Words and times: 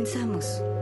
Comenzamos. 0.00 0.79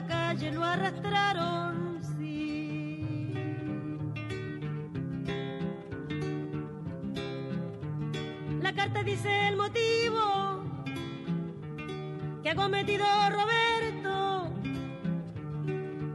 La 0.00 0.06
calle 0.06 0.52
lo 0.52 0.62
arrastraron. 0.62 2.00
Sí. 2.16 3.32
La 8.62 8.72
carta 8.74 9.02
dice 9.02 9.48
el 9.48 9.56
motivo 9.56 10.62
que 12.42 12.50
ha 12.50 12.54
cometido 12.54 13.04
Roberto, 13.38 14.52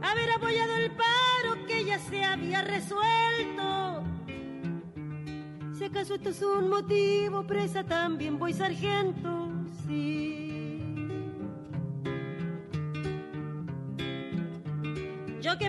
haber 0.02 0.30
apoyado 0.34 0.76
el 0.76 0.90
paro 0.92 1.66
que 1.66 1.84
ya 1.84 1.98
se 1.98 2.24
había 2.24 2.62
resuelto. 2.62 4.02
Si 5.76 5.84
acaso 5.84 6.14
esto 6.14 6.30
es 6.30 6.40
un 6.40 6.70
motivo, 6.70 7.46
presa 7.46 7.84
también 7.84 8.38
voy 8.38 8.54
sargento, 8.54 9.33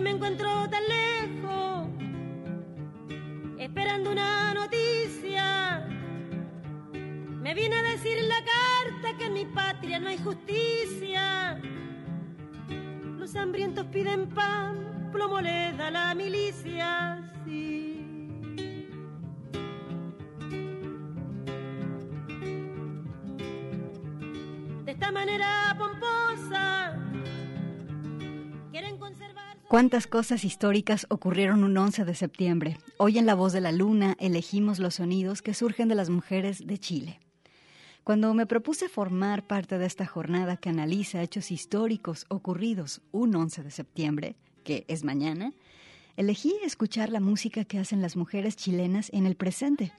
me 0.06 0.12
encuentro 0.12 0.48
tan 0.70 0.82
lejos, 0.86 1.88
esperando 3.58 4.12
una 4.12 4.54
noticia. 4.54 5.84
Me 7.42 7.52
vine 7.54 7.74
a 7.74 7.82
decir 7.82 8.16
en 8.16 8.28
la 8.28 8.36
carta 8.36 9.18
que 9.18 9.24
en 9.24 9.32
mi 9.32 9.46
patria 9.46 9.98
no 9.98 10.06
hay 10.08 10.18
justicia. 10.18 11.60
Los 13.18 13.34
hambrientos 13.34 13.84
piden 13.86 14.28
pan, 14.28 15.10
plomo 15.10 15.40
le 15.40 15.72
da 15.72 15.90
la 15.90 16.14
milicia. 16.14 17.28
Sí. 17.44 18.38
De 24.84 24.92
esta 24.92 25.10
manera 25.10 25.74
¿Cuántas 29.68 30.06
cosas 30.06 30.44
históricas 30.44 31.08
ocurrieron 31.10 31.64
un 31.64 31.76
11 31.76 32.04
de 32.04 32.14
septiembre? 32.14 32.78
Hoy 32.98 33.18
en 33.18 33.26
La 33.26 33.34
Voz 33.34 33.52
de 33.52 33.60
la 33.60 33.72
Luna 33.72 34.16
elegimos 34.20 34.78
los 34.78 34.94
sonidos 34.94 35.42
que 35.42 35.54
surgen 35.54 35.88
de 35.88 35.96
las 35.96 36.08
mujeres 36.08 36.64
de 36.68 36.78
Chile. 36.78 37.18
Cuando 38.04 38.32
me 38.32 38.46
propuse 38.46 38.88
formar 38.88 39.44
parte 39.44 39.76
de 39.78 39.86
esta 39.86 40.06
jornada 40.06 40.56
que 40.56 40.68
analiza 40.68 41.20
hechos 41.20 41.50
históricos 41.50 42.26
ocurridos 42.28 43.00
un 43.10 43.34
11 43.34 43.64
de 43.64 43.72
septiembre, 43.72 44.36
que 44.62 44.84
es 44.86 45.02
mañana, 45.02 45.52
elegí 46.16 46.54
escuchar 46.64 47.10
la 47.10 47.18
música 47.18 47.64
que 47.64 47.80
hacen 47.80 48.00
las 48.00 48.14
mujeres 48.14 48.54
chilenas 48.54 49.10
en 49.12 49.26
el 49.26 49.34
presente, 49.34 49.92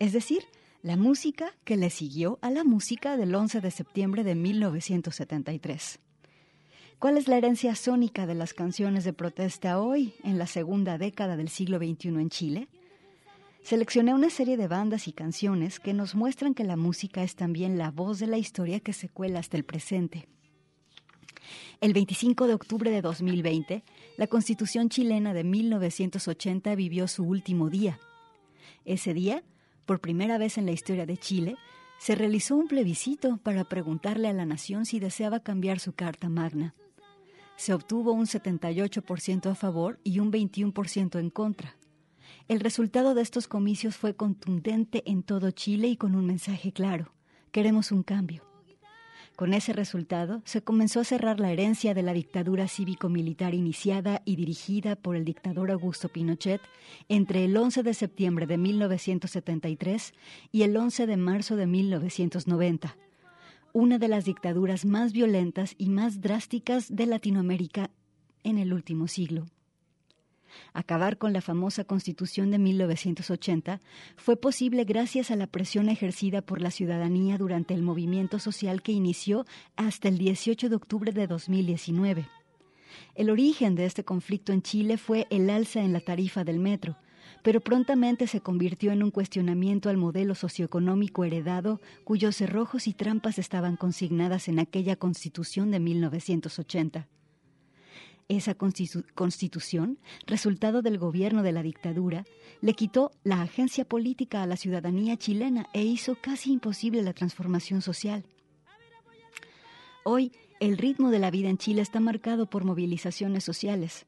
es 0.00 0.12
decir, 0.14 0.42
la 0.82 0.96
música 0.96 1.54
que 1.62 1.76
le 1.76 1.90
siguió 1.90 2.40
a 2.42 2.50
la 2.50 2.64
música 2.64 3.16
del 3.16 3.32
11 3.36 3.60
de 3.60 3.70
septiembre 3.70 4.24
de 4.24 4.34
1973. 4.34 6.00
¿Cuál 6.98 7.18
es 7.18 7.28
la 7.28 7.36
herencia 7.36 7.74
sónica 7.74 8.26
de 8.26 8.34
las 8.34 8.54
canciones 8.54 9.04
de 9.04 9.12
protesta 9.12 9.78
hoy, 9.80 10.14
en 10.24 10.38
la 10.38 10.46
segunda 10.46 10.96
década 10.96 11.36
del 11.36 11.50
siglo 11.50 11.76
XXI 11.76 12.08
en 12.08 12.30
Chile? 12.30 12.68
Seleccioné 13.62 14.14
una 14.14 14.30
serie 14.30 14.56
de 14.56 14.66
bandas 14.66 15.06
y 15.06 15.12
canciones 15.12 15.78
que 15.78 15.92
nos 15.92 16.14
muestran 16.14 16.54
que 16.54 16.64
la 16.64 16.76
música 16.76 17.22
es 17.22 17.36
también 17.36 17.76
la 17.76 17.90
voz 17.90 18.18
de 18.18 18.26
la 18.26 18.38
historia 18.38 18.80
que 18.80 18.94
se 18.94 19.10
cuela 19.10 19.40
hasta 19.40 19.58
el 19.58 19.64
presente. 19.64 20.26
El 21.82 21.92
25 21.92 22.46
de 22.46 22.54
octubre 22.54 22.90
de 22.90 23.02
2020, 23.02 23.84
la 24.16 24.26
Constitución 24.26 24.88
chilena 24.88 25.34
de 25.34 25.44
1980 25.44 26.74
vivió 26.76 27.08
su 27.08 27.24
último 27.24 27.68
día. 27.68 28.00
Ese 28.86 29.12
día, 29.12 29.44
por 29.84 30.00
primera 30.00 30.38
vez 30.38 30.56
en 30.56 30.64
la 30.64 30.72
historia 30.72 31.04
de 31.04 31.18
Chile, 31.18 31.56
se 31.98 32.14
realizó 32.14 32.56
un 32.56 32.68
plebiscito 32.68 33.36
para 33.36 33.64
preguntarle 33.64 34.28
a 34.28 34.32
la 34.32 34.46
nación 34.46 34.86
si 34.86 34.98
deseaba 34.98 35.40
cambiar 35.40 35.78
su 35.78 35.92
Carta 35.92 36.30
Magna. 36.30 36.74
Se 37.56 37.72
obtuvo 37.72 38.12
un 38.12 38.26
78% 38.26 39.50
a 39.50 39.54
favor 39.54 39.98
y 40.04 40.20
un 40.20 40.30
21% 40.30 41.18
en 41.18 41.30
contra. 41.30 41.76
El 42.48 42.60
resultado 42.60 43.14
de 43.14 43.22
estos 43.22 43.48
comicios 43.48 43.96
fue 43.96 44.14
contundente 44.14 45.02
en 45.06 45.22
todo 45.22 45.50
Chile 45.50 45.88
y 45.88 45.96
con 45.96 46.14
un 46.14 46.26
mensaje 46.26 46.72
claro. 46.72 47.12
Queremos 47.50 47.90
un 47.92 48.02
cambio. 48.02 48.44
Con 49.36 49.52
ese 49.52 49.74
resultado 49.74 50.40
se 50.46 50.62
comenzó 50.62 51.00
a 51.00 51.04
cerrar 51.04 51.40
la 51.40 51.52
herencia 51.52 51.92
de 51.92 52.02
la 52.02 52.14
dictadura 52.14 52.68
cívico-militar 52.68 53.52
iniciada 53.52 54.22
y 54.24 54.36
dirigida 54.36 54.96
por 54.96 55.14
el 55.14 55.26
dictador 55.26 55.70
Augusto 55.70 56.08
Pinochet 56.08 56.62
entre 57.10 57.44
el 57.44 57.54
11 57.54 57.82
de 57.82 57.92
septiembre 57.92 58.46
de 58.46 58.56
1973 58.56 60.14
y 60.52 60.62
el 60.62 60.74
11 60.74 61.06
de 61.06 61.16
marzo 61.18 61.56
de 61.56 61.66
1990, 61.66 62.96
una 63.76 63.98
de 63.98 64.08
las 64.08 64.24
dictaduras 64.24 64.86
más 64.86 65.12
violentas 65.12 65.74
y 65.76 65.90
más 65.90 66.22
drásticas 66.22 66.96
de 66.96 67.04
Latinoamérica 67.04 67.90
en 68.42 68.56
el 68.56 68.72
último 68.72 69.06
siglo. 69.06 69.44
Acabar 70.72 71.18
con 71.18 71.34
la 71.34 71.42
famosa 71.42 71.84
Constitución 71.84 72.50
de 72.50 72.58
1980 72.58 73.82
fue 74.16 74.38
posible 74.38 74.84
gracias 74.84 75.30
a 75.30 75.36
la 75.36 75.46
presión 75.46 75.90
ejercida 75.90 76.40
por 76.40 76.62
la 76.62 76.70
ciudadanía 76.70 77.36
durante 77.36 77.74
el 77.74 77.82
movimiento 77.82 78.38
social 78.38 78.80
que 78.80 78.92
inició 78.92 79.44
hasta 79.76 80.08
el 80.08 80.16
18 80.16 80.70
de 80.70 80.76
octubre 80.76 81.12
de 81.12 81.26
2019. 81.26 82.30
El 83.14 83.28
origen 83.28 83.74
de 83.74 83.84
este 83.84 84.04
conflicto 84.04 84.54
en 84.54 84.62
Chile 84.62 84.96
fue 84.96 85.26
el 85.28 85.50
alza 85.50 85.82
en 85.82 85.92
la 85.92 86.00
tarifa 86.00 86.44
del 86.44 86.60
metro, 86.60 86.96
pero 87.46 87.60
prontamente 87.60 88.26
se 88.26 88.40
convirtió 88.40 88.90
en 88.90 89.04
un 89.04 89.12
cuestionamiento 89.12 89.88
al 89.88 89.96
modelo 89.96 90.34
socioeconómico 90.34 91.22
heredado 91.22 91.80
cuyos 92.02 92.34
cerrojos 92.34 92.88
y 92.88 92.92
trampas 92.92 93.38
estaban 93.38 93.76
consignadas 93.76 94.48
en 94.48 94.58
aquella 94.58 94.96
Constitución 94.96 95.70
de 95.70 95.78
1980. 95.78 97.06
Esa 98.26 98.56
constitu 98.56 99.04
constitución, 99.14 100.00
resultado 100.26 100.82
del 100.82 100.98
gobierno 100.98 101.44
de 101.44 101.52
la 101.52 101.62
dictadura, 101.62 102.24
le 102.62 102.74
quitó 102.74 103.12
la 103.22 103.42
agencia 103.42 103.84
política 103.84 104.42
a 104.42 104.46
la 104.46 104.56
ciudadanía 104.56 105.16
chilena 105.16 105.68
e 105.72 105.84
hizo 105.84 106.16
casi 106.20 106.50
imposible 106.50 107.00
la 107.02 107.12
transformación 107.12 107.80
social. 107.80 108.24
Hoy, 110.02 110.32
el 110.58 110.78
ritmo 110.78 111.12
de 111.12 111.20
la 111.20 111.30
vida 111.30 111.48
en 111.48 111.58
Chile 111.58 111.82
está 111.82 112.00
marcado 112.00 112.50
por 112.50 112.64
movilizaciones 112.64 113.44
sociales. 113.44 114.04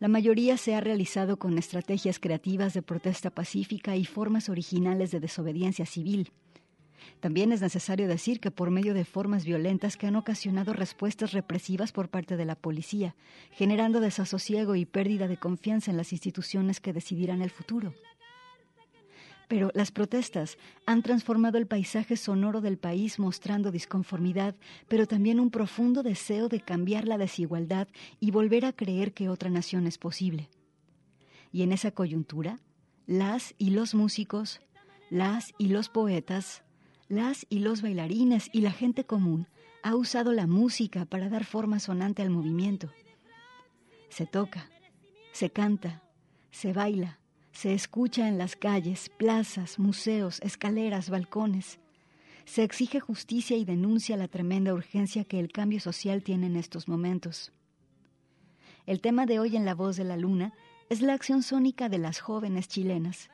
La 0.00 0.06
mayoría 0.06 0.56
se 0.56 0.76
ha 0.76 0.80
realizado 0.80 1.38
con 1.38 1.58
estrategias 1.58 2.20
creativas 2.20 2.72
de 2.72 2.82
protesta 2.82 3.30
pacífica 3.30 3.96
y 3.96 4.04
formas 4.04 4.48
originales 4.48 5.10
de 5.10 5.18
desobediencia 5.18 5.86
civil. 5.86 6.30
También 7.18 7.50
es 7.50 7.60
necesario 7.62 8.06
decir 8.06 8.38
que 8.38 8.52
por 8.52 8.70
medio 8.70 8.94
de 8.94 9.04
formas 9.04 9.44
violentas 9.44 9.96
que 9.96 10.06
han 10.06 10.14
ocasionado 10.14 10.72
respuestas 10.72 11.32
represivas 11.32 11.90
por 11.90 12.10
parte 12.10 12.36
de 12.36 12.44
la 12.44 12.54
policía, 12.54 13.16
generando 13.50 13.98
desasosiego 13.98 14.76
y 14.76 14.84
pérdida 14.84 15.26
de 15.26 15.36
confianza 15.36 15.90
en 15.90 15.96
las 15.96 16.12
instituciones 16.12 16.78
que 16.78 16.92
decidirán 16.92 17.42
el 17.42 17.50
futuro. 17.50 17.92
Pero 19.48 19.70
las 19.74 19.90
protestas 19.90 20.58
han 20.86 21.02
transformado 21.02 21.56
el 21.58 21.66
paisaje 21.66 22.16
sonoro 22.16 22.60
del 22.60 22.76
país 22.76 23.18
mostrando 23.18 23.72
disconformidad, 23.72 24.54
pero 24.88 25.06
también 25.06 25.40
un 25.40 25.50
profundo 25.50 26.02
deseo 26.02 26.48
de 26.48 26.60
cambiar 26.60 27.08
la 27.08 27.18
desigualdad 27.18 27.88
y 28.20 28.30
volver 28.30 28.66
a 28.66 28.74
creer 28.74 29.14
que 29.14 29.30
otra 29.30 29.48
nación 29.48 29.86
es 29.86 29.96
posible. 29.96 30.50
Y 31.50 31.62
en 31.62 31.72
esa 31.72 31.90
coyuntura, 31.90 32.60
las 33.06 33.54
y 33.56 33.70
los 33.70 33.94
músicos, 33.94 34.60
las 35.08 35.54
y 35.56 35.68
los 35.68 35.88
poetas, 35.88 36.62
las 37.08 37.46
y 37.48 37.60
los 37.60 37.80
bailarines 37.80 38.50
y 38.52 38.60
la 38.60 38.70
gente 38.70 39.04
común 39.04 39.48
ha 39.82 39.96
usado 39.96 40.32
la 40.32 40.46
música 40.46 41.06
para 41.06 41.30
dar 41.30 41.44
forma 41.44 41.80
sonante 41.80 42.20
al 42.20 42.28
movimiento. 42.28 42.90
Se 44.10 44.26
toca, 44.26 44.68
se 45.32 45.48
canta, 45.48 46.02
se 46.50 46.74
baila, 46.74 47.18
se 47.58 47.74
escucha 47.74 48.28
en 48.28 48.38
las 48.38 48.54
calles, 48.54 49.08
plazas, 49.08 49.80
museos, 49.80 50.38
escaleras, 50.42 51.10
balcones. 51.10 51.80
Se 52.44 52.62
exige 52.62 53.00
justicia 53.00 53.56
y 53.56 53.64
denuncia 53.64 54.16
la 54.16 54.28
tremenda 54.28 54.72
urgencia 54.72 55.24
que 55.24 55.40
el 55.40 55.50
cambio 55.50 55.80
social 55.80 56.22
tiene 56.22 56.46
en 56.46 56.54
estos 56.54 56.86
momentos. 56.86 57.50
El 58.86 59.00
tema 59.00 59.26
de 59.26 59.40
hoy 59.40 59.56
en 59.56 59.64
La 59.64 59.74
Voz 59.74 59.96
de 59.96 60.04
la 60.04 60.16
Luna 60.16 60.52
es 60.88 61.02
la 61.02 61.14
acción 61.14 61.42
sónica 61.42 61.88
de 61.88 61.98
las 61.98 62.20
jóvenes 62.20 62.68
chilenas, 62.68 63.28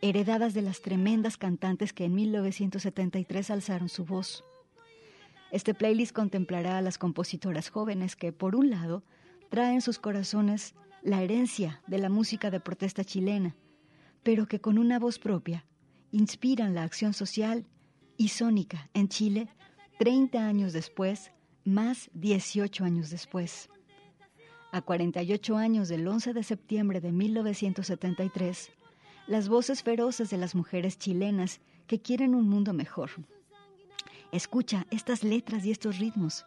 heredadas 0.00 0.54
de 0.54 0.62
las 0.62 0.80
tremendas 0.80 1.36
cantantes 1.36 1.92
que 1.92 2.06
en 2.06 2.14
1973 2.14 3.50
alzaron 3.50 3.90
su 3.90 4.06
voz. 4.06 4.42
Este 5.50 5.74
playlist 5.74 6.14
contemplará 6.14 6.78
a 6.78 6.82
las 6.82 6.96
compositoras 6.96 7.68
jóvenes 7.68 8.16
que, 8.16 8.32
por 8.32 8.56
un 8.56 8.70
lado, 8.70 9.02
traen 9.50 9.74
en 9.74 9.82
sus 9.82 9.98
corazones 9.98 10.74
la 11.02 11.22
herencia 11.22 11.82
de 11.86 11.98
la 11.98 12.08
música 12.08 12.50
de 12.50 12.58
protesta 12.58 13.04
chilena, 13.04 13.54
pero 14.26 14.48
que 14.48 14.60
con 14.60 14.76
una 14.76 14.98
voz 14.98 15.20
propia 15.20 15.64
inspiran 16.10 16.74
la 16.74 16.82
acción 16.82 17.14
social 17.14 17.64
y 18.16 18.30
sónica 18.30 18.90
en 18.92 19.08
Chile 19.08 19.48
30 20.00 20.44
años 20.44 20.72
después, 20.72 21.30
más 21.64 22.10
18 22.12 22.82
años 22.82 23.10
después. 23.10 23.68
A 24.72 24.82
48 24.82 25.56
años 25.56 25.88
del 25.88 26.08
11 26.08 26.32
de 26.32 26.42
septiembre 26.42 27.00
de 27.00 27.12
1973, 27.12 28.72
las 29.28 29.48
voces 29.48 29.84
feroces 29.84 30.28
de 30.28 30.38
las 30.38 30.56
mujeres 30.56 30.98
chilenas 30.98 31.60
que 31.86 32.02
quieren 32.02 32.34
un 32.34 32.48
mundo 32.48 32.72
mejor. 32.72 33.10
Escucha 34.32 34.88
estas 34.90 35.22
letras 35.22 35.64
y 35.64 35.70
estos 35.70 36.00
ritmos. 36.00 36.46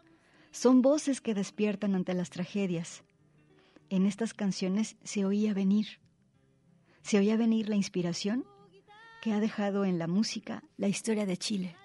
Son 0.50 0.82
voces 0.82 1.22
que 1.22 1.32
despiertan 1.32 1.94
ante 1.94 2.12
las 2.12 2.28
tragedias. 2.28 3.04
En 3.88 4.04
estas 4.04 4.34
canciones 4.34 4.98
se 5.02 5.24
oía 5.24 5.54
venir. 5.54 5.98
Se 7.02 7.18
oía 7.18 7.36
venir 7.36 7.68
la 7.68 7.76
inspiración 7.76 8.44
que 9.20 9.32
ha 9.32 9.40
dejado 9.40 9.84
en 9.84 9.98
la 9.98 10.06
música 10.06 10.62
la 10.76 10.88
historia 10.88 11.26
de 11.26 11.36
Chile. 11.36 11.76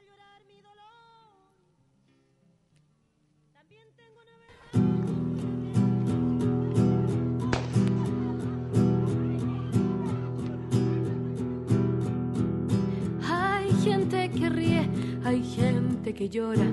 Gente 16.06 16.14
que 16.14 16.30
llora, 16.30 16.68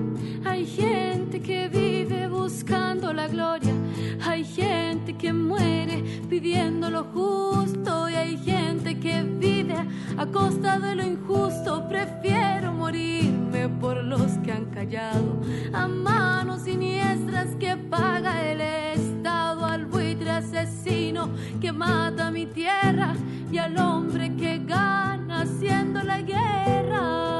hay 0.45 0.63
gente 0.63 1.41
que 1.41 1.67
vive 1.67 2.27
buscando 2.27 3.11
la 3.13 3.27
gloria, 3.27 3.73
hay 4.23 4.43
gente 4.43 5.13
que 5.13 5.33
muere 5.33 6.03
pidiendo 6.29 6.91
lo 6.91 7.05
justo. 7.05 8.09
Y 8.09 8.13
hay 8.13 8.37
gente 8.37 8.99
que 8.99 9.23
vive 9.23 9.75
a 10.17 10.25
costa 10.27 10.77
de 10.77 10.95
lo 10.95 11.03
injusto. 11.03 11.87
Prefiero 11.89 12.73
morirme 12.73 13.69
por 13.81 14.03
los 14.03 14.33
que 14.43 14.51
han 14.51 14.65
callado. 14.65 15.41
A 15.73 15.87
manos 15.87 16.61
siniestras 16.61 17.55
que 17.55 17.75
paga 17.75 18.39
el 18.51 18.61
Estado, 18.61 19.65
al 19.65 19.85
buitre 19.85 20.29
asesino 20.29 21.29
que 21.59 21.71
mata 21.71 22.29
mi 22.29 22.45
tierra. 22.45 23.15
Y 23.51 23.57
al 23.57 23.75
hombre 23.79 24.35
que 24.35 24.59
gana 24.59 25.41
haciendo 25.41 26.03
la 26.03 26.21
guerra. 26.21 27.32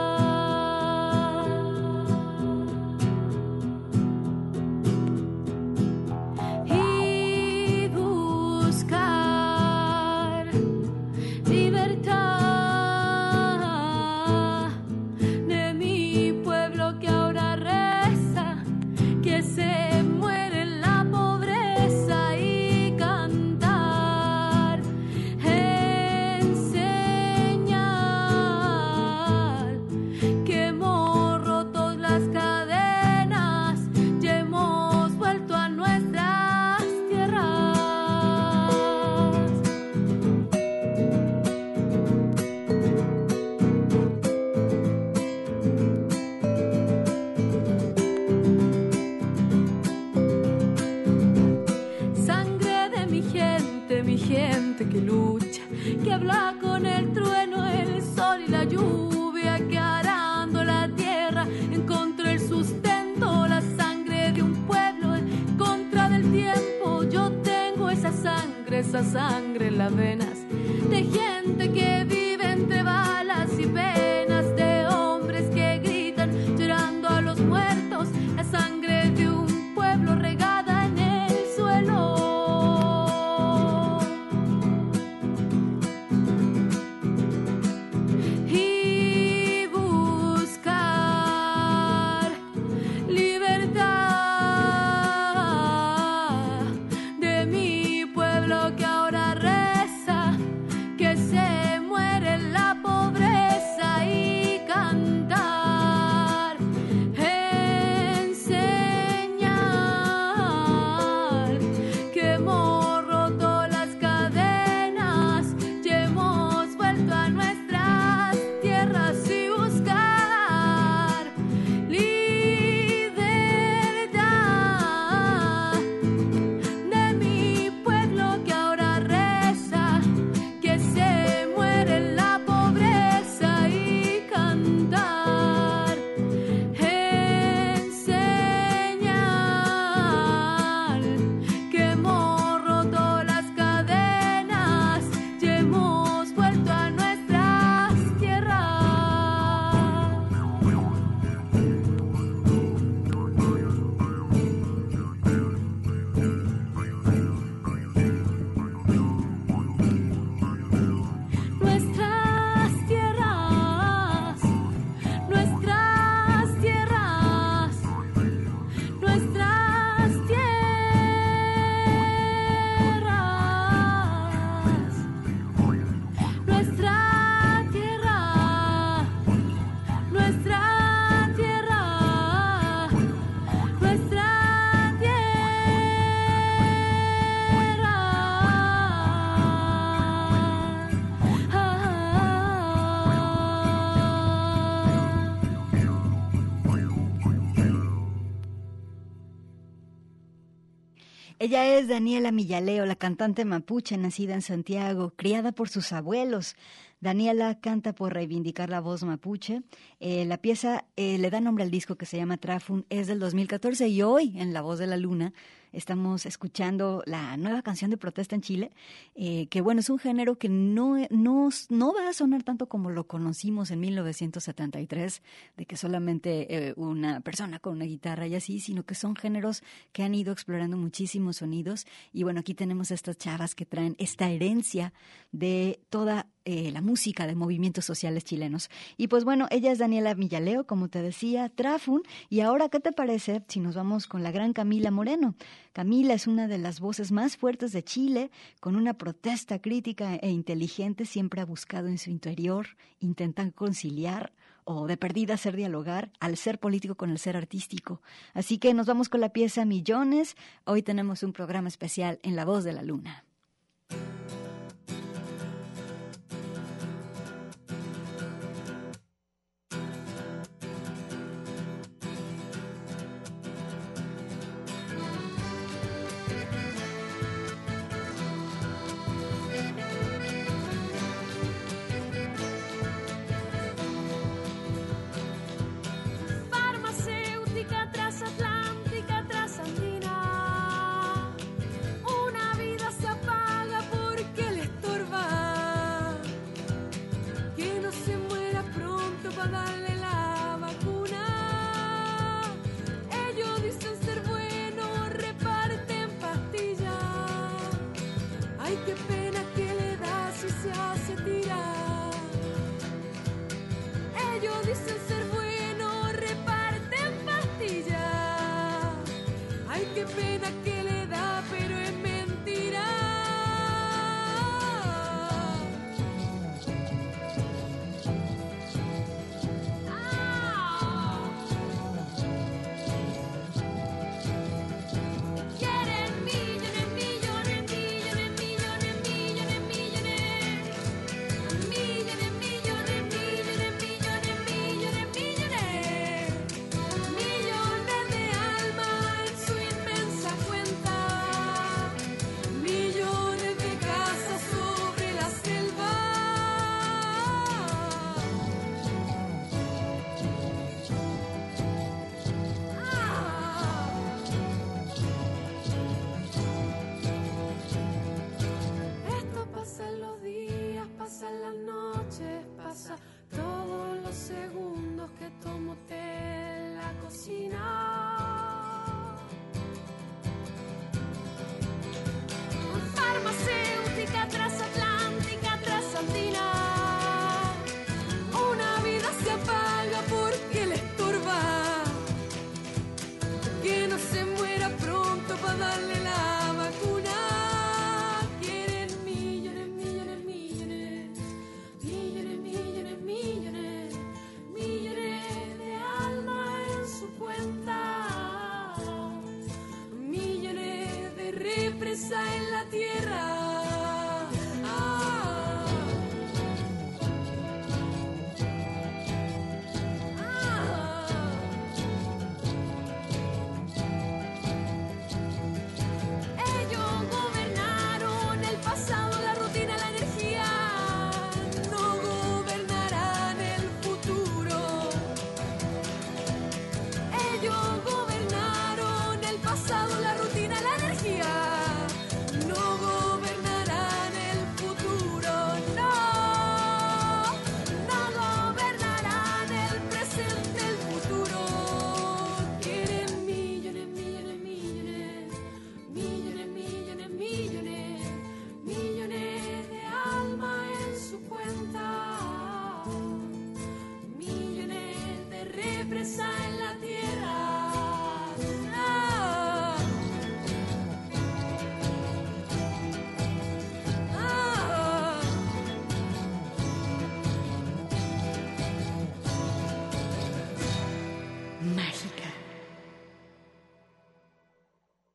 Es 201.83 201.89
Daniela 201.89 202.31
Millaleo, 202.31 202.85
la 202.85 202.95
cantante 202.95 203.43
mapuche 203.43 203.97
nacida 203.97 204.33
en 204.33 204.41
Santiago, 204.41 205.11
criada 205.17 205.51
por 205.51 205.67
sus 205.67 205.91
abuelos. 205.91 206.55
Daniela 207.01 207.59
canta 207.59 207.93
por 207.93 208.13
reivindicar 208.13 208.69
la 208.69 208.79
voz 208.79 209.03
mapuche. 209.03 209.63
Eh, 209.99 210.23
la 210.23 210.37
pieza 210.37 210.85
eh, 210.95 211.17
le 211.17 211.29
da 211.29 211.41
nombre 211.41 211.65
al 211.65 211.71
disco 211.71 211.97
que 211.97 212.05
se 212.05 212.15
llama 212.15 212.37
Trafun, 212.37 212.85
es 212.89 213.07
del 213.07 213.19
2014 213.19 213.89
y 213.89 214.01
hoy 214.01 214.33
en 214.39 214.53
La 214.53 214.61
Voz 214.61 214.79
de 214.79 214.87
la 214.87 214.95
Luna 214.95 215.33
Estamos 215.73 216.27
escuchando 216.27 217.01
la 217.07 217.35
nueva 217.35 217.63
canción 217.63 217.89
de 217.89 217.97
protesta 217.97 218.35
en 218.35 218.41
Chile, 218.41 218.71
eh, 219.15 219.47
que 219.47 219.61
bueno, 219.61 219.81
es 219.81 219.89
un 219.89 219.97
género 219.97 220.37
que 220.37 220.47
no, 220.47 220.97
no, 221.09 221.49
no 221.69 221.93
va 221.93 222.09
a 222.09 222.13
sonar 222.13 222.43
tanto 222.43 222.67
como 222.67 222.91
lo 222.91 223.07
conocimos 223.07 223.71
en 223.71 223.79
1973, 223.79 225.21
de 225.57 225.65
que 225.65 225.75
solamente 225.75 226.69
eh, 226.69 226.73
una 226.77 227.21
persona 227.21 227.57
con 227.57 227.73
una 227.73 227.85
guitarra 227.85 228.27
y 228.27 228.35
así, 228.35 228.59
sino 228.59 228.83
que 228.83 228.93
son 228.93 229.15
géneros 229.15 229.63
que 229.91 230.03
han 230.03 230.13
ido 230.13 230.31
explorando 230.31 230.77
muchísimos 230.77 231.37
sonidos. 231.37 231.87
Y 232.11 232.21
bueno, 232.21 232.41
aquí 232.41 232.53
tenemos 232.53 232.91
estas 232.91 233.17
chavas 233.17 233.55
que 233.55 233.65
traen 233.65 233.95
esta 233.97 234.29
herencia 234.29 234.93
de 235.31 235.79
toda 235.89 236.27
eh, 236.45 236.71
la 236.71 236.81
música 236.81 237.25
de 237.25 237.35
movimientos 237.35 237.85
sociales 237.85 238.25
chilenos. 238.25 238.69
Y 238.97 239.07
pues 239.07 239.23
bueno, 239.23 239.47
ella 239.49 239.71
es 239.71 239.79
Daniela 239.79 240.13
Millaleo, 240.15 240.65
como 240.65 240.89
te 240.89 241.01
decía, 241.01 241.47
Trafun. 241.47 242.03
Y 242.29 242.41
ahora, 242.41 242.67
¿qué 242.69 242.79
te 242.79 242.91
parece 242.91 243.43
si 243.47 243.61
nos 243.61 243.75
vamos 243.75 244.07
con 244.07 244.23
la 244.23 244.31
gran 244.31 244.51
Camila 244.51 244.91
Moreno? 244.91 245.35
Camila 245.71 246.13
es 246.13 246.27
una 246.27 246.47
de 246.47 246.57
las 246.57 246.79
voces 246.79 247.11
más 247.11 247.37
fuertes 247.37 247.71
de 247.71 247.83
Chile, 247.83 248.29
con 248.59 248.75
una 248.75 248.93
protesta 248.95 249.59
crítica 249.59 250.15
e 250.15 250.29
inteligente, 250.29 251.05
siempre 251.05 251.39
ha 251.39 251.45
buscado 251.45 251.87
en 251.87 251.97
su 251.97 252.09
interior, 252.09 252.67
intentan 252.99 253.51
conciliar 253.51 254.33
o 254.65 254.87
de 254.87 254.97
perdida 254.97 255.35
hacer 255.35 255.55
dialogar 255.55 256.11
al 256.19 256.37
ser 256.37 256.59
político 256.59 256.95
con 256.95 257.09
el 257.09 257.19
ser 257.19 257.37
artístico. 257.37 258.01
Así 258.33 258.57
que 258.57 258.73
nos 258.73 258.87
vamos 258.87 259.09
con 259.09 259.21
la 259.21 259.29
pieza 259.29 259.65
Millones. 259.65 260.35
Hoy 260.65 260.83
tenemos 260.83 261.23
un 261.23 261.33
programa 261.33 261.67
especial 261.67 262.19
en 262.23 262.35
La 262.35 262.45
Voz 262.45 262.63
de 262.63 262.73
la 262.73 262.83
Luna. 262.83 263.23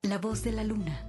La 0.09 0.17
voz 0.17 0.43
de 0.43 0.53
la 0.53 0.65
luna. 0.65 1.08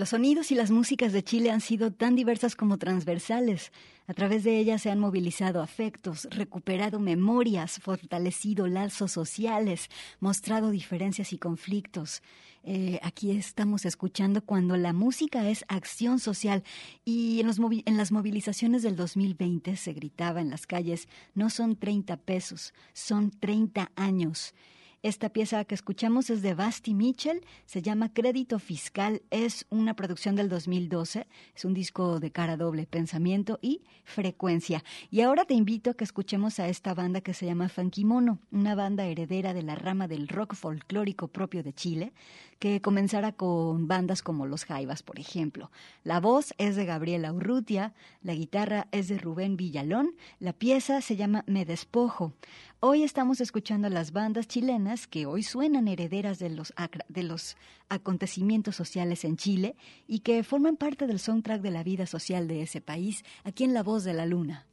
Los 0.00 0.08
sonidos 0.08 0.50
y 0.50 0.54
las 0.54 0.70
músicas 0.70 1.12
de 1.12 1.22
Chile 1.22 1.50
han 1.50 1.60
sido 1.60 1.92
tan 1.92 2.16
diversas 2.16 2.56
como 2.56 2.78
transversales. 2.78 3.70
A 4.06 4.14
través 4.14 4.44
de 4.44 4.56
ellas 4.56 4.80
se 4.80 4.90
han 4.90 4.98
movilizado 4.98 5.60
afectos, 5.60 6.26
recuperado 6.30 7.00
memorias, 7.00 7.78
fortalecido 7.80 8.66
lazos 8.66 9.12
sociales, 9.12 9.90
mostrado 10.18 10.70
diferencias 10.70 11.34
y 11.34 11.38
conflictos. 11.38 12.22
Eh, 12.64 12.98
aquí 13.02 13.32
estamos 13.32 13.84
escuchando 13.84 14.42
cuando 14.42 14.78
la 14.78 14.94
música 14.94 15.50
es 15.50 15.66
acción 15.68 16.18
social 16.18 16.64
y 17.04 17.40
en, 17.40 17.50
en 17.84 17.96
las 17.98 18.10
movilizaciones 18.10 18.82
del 18.82 18.96
2020 18.96 19.76
se 19.76 19.92
gritaba 19.92 20.40
en 20.40 20.48
las 20.48 20.66
calles, 20.66 21.08
no 21.34 21.50
son 21.50 21.76
30 21.76 22.16
pesos, 22.16 22.72
son 22.94 23.30
30 23.32 23.92
años. 23.96 24.54
Esta 25.02 25.30
pieza 25.30 25.64
que 25.64 25.74
escuchamos 25.74 26.28
es 26.28 26.42
de 26.42 26.52
Basti 26.52 26.92
Mitchell, 26.92 27.40
se 27.64 27.80
llama 27.80 28.12
Crédito 28.12 28.58
Fiscal, 28.58 29.22
es 29.30 29.64
una 29.70 29.94
producción 29.94 30.36
del 30.36 30.50
2012, 30.50 31.26
es 31.56 31.64
un 31.64 31.72
disco 31.72 32.20
de 32.20 32.30
cara 32.30 32.58
doble, 32.58 32.84
pensamiento 32.84 33.58
y 33.62 33.80
frecuencia. 34.04 34.84
Y 35.10 35.22
ahora 35.22 35.46
te 35.46 35.54
invito 35.54 35.88
a 35.88 35.94
que 35.94 36.04
escuchemos 36.04 36.60
a 36.60 36.68
esta 36.68 36.92
banda 36.92 37.22
que 37.22 37.32
se 37.32 37.46
llama 37.46 37.70
Funky 37.70 38.04
Mono, 38.04 38.40
una 38.50 38.74
banda 38.74 39.06
heredera 39.06 39.54
de 39.54 39.62
la 39.62 39.74
rama 39.74 40.06
del 40.06 40.28
rock 40.28 40.54
folclórico 40.54 41.28
propio 41.28 41.62
de 41.62 41.72
Chile, 41.72 42.12
que 42.58 42.82
comenzara 42.82 43.32
con 43.32 43.88
bandas 43.88 44.22
como 44.22 44.44
Los 44.44 44.66
Jaivas, 44.66 45.02
por 45.02 45.18
ejemplo. 45.18 45.70
La 46.04 46.20
voz 46.20 46.52
es 46.58 46.76
de 46.76 46.84
Gabriela 46.84 47.32
Urrutia, 47.32 47.94
la 48.22 48.34
guitarra 48.34 48.86
es 48.92 49.08
de 49.08 49.16
Rubén 49.16 49.56
Villalón, 49.56 50.14
la 50.40 50.52
pieza 50.52 51.00
se 51.00 51.16
llama 51.16 51.42
Me 51.46 51.64
Despojo. 51.64 52.34
Hoy 52.82 53.02
estamos 53.02 53.42
escuchando 53.42 53.90
las 53.90 54.10
bandas 54.10 54.48
chilenas 54.48 55.06
que 55.06 55.26
hoy 55.26 55.42
suenan 55.42 55.86
herederas 55.86 56.38
de 56.38 56.48
los, 56.48 56.72
de 57.08 57.22
los 57.22 57.58
acontecimientos 57.90 58.74
sociales 58.74 59.26
en 59.26 59.36
Chile 59.36 59.76
y 60.08 60.20
que 60.20 60.42
forman 60.42 60.78
parte 60.78 61.06
del 61.06 61.18
soundtrack 61.18 61.60
de 61.60 61.72
la 61.72 61.82
vida 61.82 62.06
social 62.06 62.48
de 62.48 62.62
ese 62.62 62.80
país, 62.80 63.22
aquí 63.44 63.64
en 63.64 63.74
La 63.74 63.82
Voz 63.82 64.04
de 64.04 64.14
la 64.14 64.24
Luna. 64.24 64.66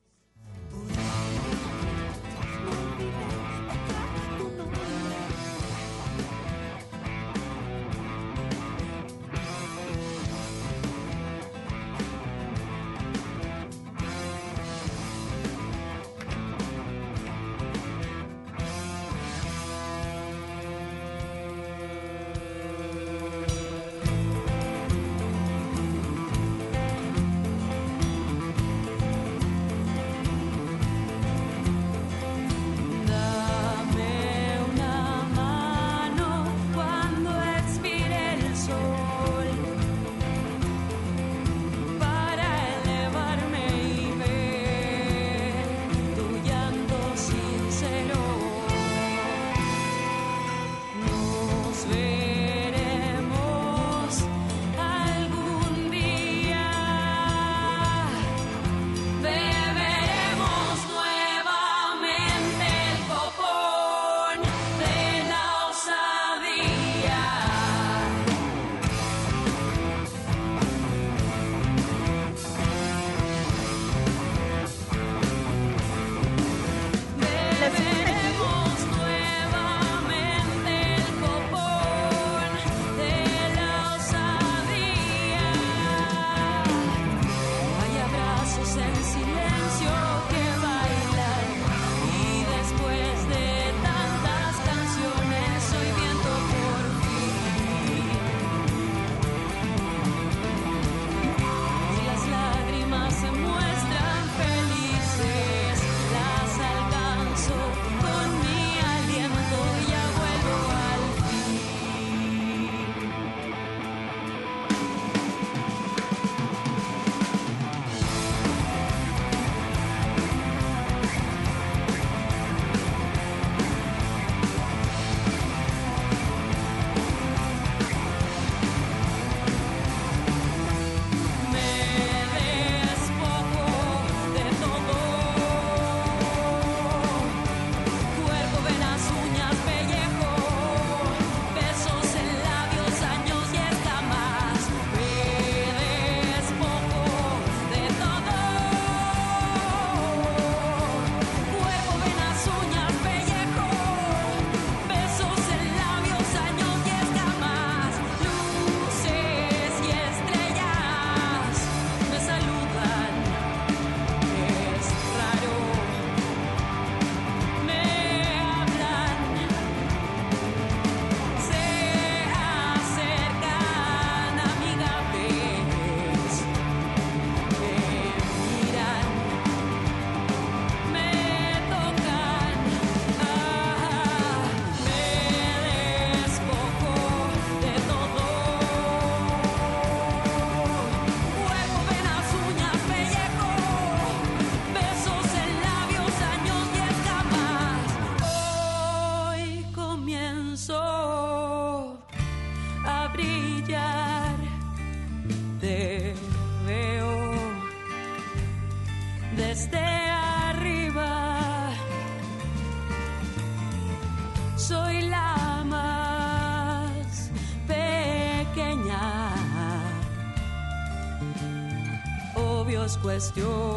yo 223.37 223.76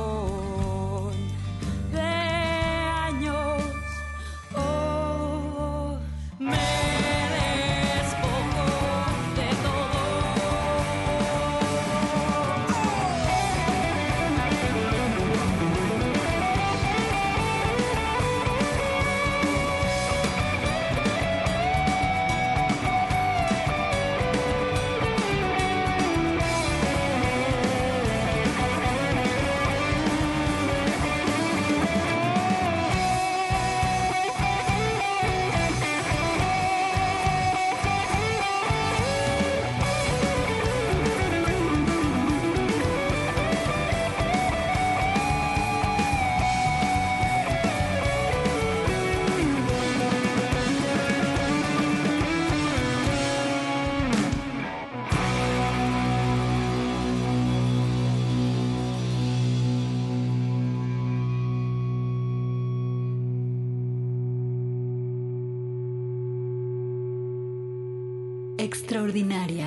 Extraordinaria. 68.60 69.66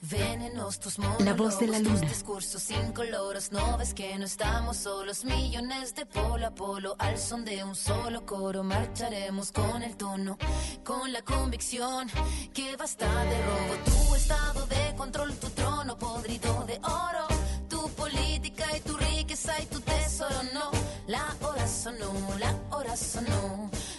Venenos 0.00 0.78
tus 0.78 0.96
La 0.98 1.34
voz 1.34 1.58
de 1.58 1.66
la 1.66 1.78
monólogos, 1.78 1.82
luna. 1.82 2.00
tus 2.00 2.08
discursos 2.08 2.70
incoloros, 2.70 3.50
no 3.50 3.76
ves 3.78 3.94
que 3.94 4.16
no 4.16 4.26
estamos 4.26 4.76
solos, 4.76 5.24
millones 5.24 5.92
de 5.96 6.06
polo 6.06 6.46
a 6.46 6.50
polo, 6.54 6.94
al 7.00 7.18
son 7.18 7.44
de 7.44 7.64
un 7.64 7.74
solo 7.74 8.24
coro, 8.24 8.62
marcharemos 8.62 9.50
con 9.50 9.82
el 9.82 9.96
tono, 9.96 10.38
con 10.84 11.12
la 11.12 11.22
convicción 11.22 12.08
que 12.52 12.76
basta 12.76 13.06
de 13.24 13.42
robo, 13.42 13.74
tu 13.86 14.14
estado 14.14 14.66
de 14.66 14.94
control, 14.96 15.34
tu 15.36 15.48
trono 15.50 15.96
podrido 15.98 16.64
de 16.66 16.78
oro, 16.84 17.26
tu 17.68 17.88
política 17.96 18.66
y 18.76 18.80
tu 18.88 18.96
riqueza 18.96 19.52
y 19.60 19.66
tu 19.66 19.80
tesoro, 19.80 20.42
no, 20.52 20.70
la 21.08 21.24
hora 21.40 21.66
sonó, 21.66 22.12
la 22.38 22.54
hora 22.76 22.94
sonó, 22.96 23.70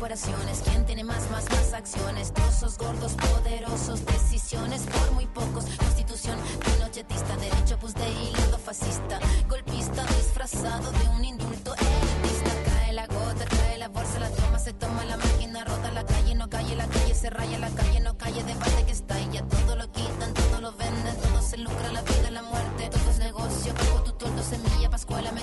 ¿Quién 0.00 0.86
tiene 0.86 1.04
más, 1.04 1.30
más, 1.30 1.44
más 1.50 1.74
acciones? 1.74 2.32
Trozos 2.32 2.78
gordos, 2.78 3.12
poderosos, 3.12 4.04
decisiones 4.06 4.80
por 4.86 5.12
muy 5.12 5.26
pocos. 5.26 5.66
Constitución 5.76 6.38
pinochetista, 6.64 7.36
derecho 7.36 7.78
pues 7.78 7.92
de 7.94 8.08
hilo 8.08 8.58
fascista. 8.58 9.20
Golpista 9.46 10.02
disfrazado 10.16 10.90
de 10.90 11.08
un 11.10 11.24
indulto 11.26 11.74
elitista. 11.74 12.50
Cae 12.64 12.94
la 12.94 13.06
gota, 13.06 13.44
cae 13.44 13.76
la 13.76 13.88
bolsa, 13.88 14.18
la 14.20 14.30
toma, 14.30 14.58
se 14.58 14.72
toma 14.72 15.04
la 15.04 15.18
máquina, 15.18 15.64
rota 15.64 15.92
la 15.92 16.06
calle, 16.06 16.34
no 16.34 16.48
calle, 16.48 16.76
la 16.76 16.86
calle 16.86 17.14
se 17.14 17.28
raya, 17.28 17.58
la 17.58 17.68
calle 17.68 18.00
no 18.00 18.16
calle, 18.16 18.42
debate 18.42 18.84
que 18.86 18.92
está 18.92 19.20
ya 19.30 19.42
todo 19.44 19.76
lo 19.76 19.92
quitan, 19.92 20.32
todo 20.32 20.62
lo 20.62 20.72
venden, 20.72 21.16
todo 21.18 21.42
se 21.42 21.58
lucra, 21.58 21.92
la 21.92 22.00
vida, 22.00 22.30
la 22.30 22.42
muerte, 22.42 22.88
todo 22.88 23.10
es 23.10 23.18
negocio, 23.18 23.74
pago 23.74 24.02
tu 24.02 24.12
tuerto, 24.12 24.42
semilla, 24.42 24.88
pascuala, 24.88 25.30
me 25.32 25.42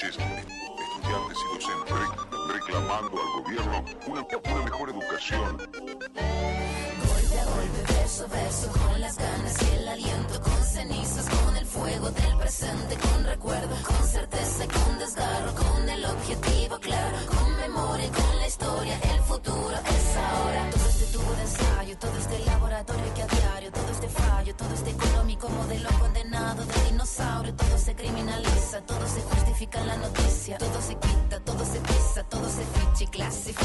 mapuches, 0.00 0.16
estudiantes 0.16 1.38
y 1.38 1.54
docentes, 1.54 1.96
re- 1.98 2.54
reclamando 2.54 3.20
al 3.20 3.42
gobierno 3.42 3.84
una, 4.06 4.26
una 4.52 4.64
mejor 4.64 4.90
educación. 4.90 5.56
Golpe 5.56 7.38
a 7.38 7.44
golpe, 7.44 7.92
verso 7.92 8.24
a 8.24 8.28
verso, 8.28 8.72
con 8.72 9.00
las 9.00 9.16
ganas 9.18 9.62
y 9.62 9.76
el 9.76 9.88
aliento, 9.88 10.40
con 10.40 10.64
cenizas, 10.64 11.28
con 11.28 11.56
el 11.56 11.66
fuego 11.66 12.10
del 12.10 12.36
presente, 12.38 12.96
con 12.96 13.24
recuerdo, 13.24 13.76
con 13.86 14.06
certeza 14.08 14.64
con 14.66 14.98
desgarro, 14.98 15.54
con 15.54 15.88
el 15.88 16.04
objetivo 16.04 16.78
claro, 16.78 17.18
con 17.26 17.56
memoria 17.56 18.10
con 18.10 18.38
la 18.38 18.46
historia, 18.46 18.98
el 19.14 19.20
futuro 19.20 19.70
es 19.70 20.16
ahora. 20.16 20.70
Todo 20.70 20.88
este 20.88 21.04
tubo 21.18 21.32
de 21.34 21.42
ensayo, 21.42 21.98
todo 21.98 22.16
este 22.18 22.38
laboratorio 22.46 23.14
que 23.14 23.22
todo 28.78 29.04
se 29.08 29.20
justifica 29.22 29.80
en 29.80 29.88
la 29.88 29.96
noticia, 29.96 30.56
todo 30.56 30.80
se 30.80 30.94
quita, 30.94 31.40
todo 31.40 31.64
se 31.64 31.80
pisa, 31.80 32.22
todo 32.28 32.48
se 32.48 32.62
ficha 32.64 33.04
y 33.04 33.06
clasifica, 33.08 33.64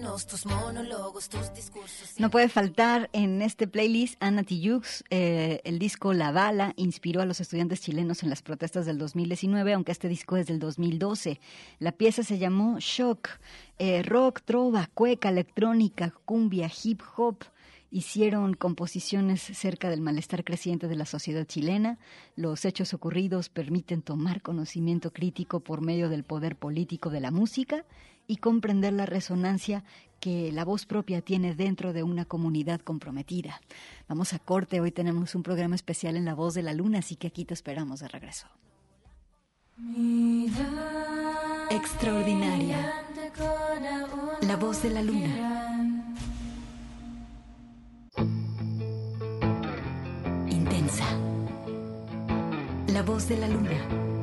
Tus 0.00 0.46
monólogos, 0.46 1.28
tus 1.28 1.52
discursos. 1.52 2.18
No 2.18 2.30
puede 2.30 2.48
faltar 2.48 3.10
en 3.12 3.42
este 3.42 3.68
playlist 3.68 4.16
Ana 4.18 4.44
Tijoux, 4.44 5.04
eh, 5.10 5.60
el 5.64 5.78
disco 5.78 6.14
La 6.14 6.32
Bala 6.32 6.72
inspiró 6.76 7.20
a 7.20 7.26
los 7.26 7.38
estudiantes 7.40 7.82
chilenos 7.82 8.22
en 8.22 8.30
las 8.30 8.40
protestas 8.40 8.86
del 8.86 8.96
2019, 8.96 9.74
aunque 9.74 9.92
este 9.92 10.08
disco 10.08 10.38
es 10.38 10.46
del 10.46 10.58
2012. 10.58 11.38
La 11.80 11.92
pieza 11.92 12.22
se 12.22 12.38
llamó 12.38 12.78
Shock, 12.80 13.28
eh, 13.78 14.02
rock, 14.02 14.40
trova, 14.42 14.88
cueca, 14.94 15.28
electrónica, 15.28 16.14
cumbia, 16.24 16.70
hip 16.82 17.02
hop 17.16 17.44
hicieron 17.90 18.54
composiciones 18.54 19.42
cerca 19.42 19.90
del 19.90 20.00
malestar 20.00 20.44
creciente 20.44 20.88
de 20.88 20.96
la 20.96 21.04
sociedad 21.04 21.44
chilena. 21.44 21.98
Los 22.36 22.64
hechos 22.64 22.94
ocurridos 22.94 23.50
permiten 23.50 24.00
tomar 24.00 24.40
conocimiento 24.40 25.12
crítico 25.12 25.60
por 25.60 25.82
medio 25.82 26.08
del 26.08 26.24
poder 26.24 26.56
político 26.56 27.10
de 27.10 27.20
la 27.20 27.30
música 27.30 27.84
y 28.30 28.36
comprender 28.36 28.92
la 28.92 29.06
resonancia 29.06 29.82
que 30.20 30.52
la 30.52 30.64
voz 30.64 30.86
propia 30.86 31.20
tiene 31.20 31.56
dentro 31.56 31.92
de 31.92 32.04
una 32.04 32.24
comunidad 32.24 32.80
comprometida. 32.80 33.60
Vamos 34.08 34.32
a 34.34 34.38
corte, 34.38 34.80
hoy 34.80 34.92
tenemos 34.92 35.34
un 35.34 35.42
programa 35.42 35.74
especial 35.74 36.16
en 36.16 36.24
La 36.24 36.34
Voz 36.34 36.54
de 36.54 36.62
la 36.62 36.72
Luna, 36.72 37.00
así 37.00 37.16
que 37.16 37.26
aquí 37.26 37.44
te 37.44 37.54
esperamos 37.54 37.98
de 37.98 38.06
regreso. 38.06 38.46
Extraordinaria. 41.70 43.04
La 44.42 44.56
voz 44.56 44.80
de 44.84 44.90
la 44.90 45.02
luna. 45.02 46.14
Intensa. 50.48 51.04
La 52.92 53.02
voz 53.02 53.28
de 53.28 53.38
la 53.38 53.48
luna. 53.48 54.19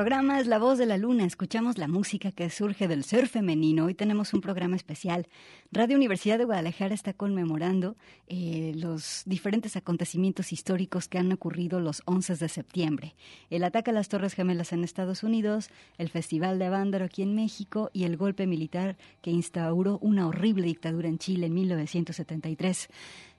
Programa 0.00 0.40
es 0.40 0.46
La 0.46 0.58
Voz 0.58 0.78
de 0.78 0.86
la 0.86 0.96
Luna. 0.96 1.26
Escuchamos 1.26 1.76
la 1.76 1.86
música 1.86 2.32
que 2.32 2.48
surge 2.48 2.88
del 2.88 3.04
ser 3.04 3.28
femenino. 3.28 3.84
Hoy 3.84 3.92
tenemos 3.92 4.32
un 4.32 4.40
programa 4.40 4.74
especial. 4.74 5.28
Radio 5.72 5.94
Universidad 5.94 6.38
de 6.38 6.46
Guadalajara 6.46 6.94
está 6.94 7.12
conmemorando 7.12 7.96
eh, 8.26 8.72
los 8.76 9.24
diferentes 9.26 9.76
acontecimientos 9.76 10.54
históricos 10.54 11.06
que 11.06 11.18
han 11.18 11.30
ocurrido 11.32 11.80
los 11.80 12.00
11 12.06 12.36
de 12.36 12.48
septiembre. 12.48 13.14
El 13.50 13.62
ataque 13.62 13.90
a 13.90 13.92
las 13.92 14.08
Torres 14.08 14.32
Gemelas 14.32 14.72
en 14.72 14.84
Estados 14.84 15.22
Unidos, 15.22 15.68
el 15.98 16.08
Festival 16.08 16.58
de 16.58 16.64
Avándaro 16.64 17.04
aquí 17.04 17.20
en 17.20 17.34
México 17.34 17.90
y 17.92 18.04
el 18.04 18.16
golpe 18.16 18.46
militar 18.46 18.96
que 19.20 19.30
instauró 19.30 19.98
una 19.98 20.28
horrible 20.28 20.64
dictadura 20.66 21.10
en 21.10 21.18
Chile 21.18 21.48
en 21.48 21.52
1973. 21.52 22.88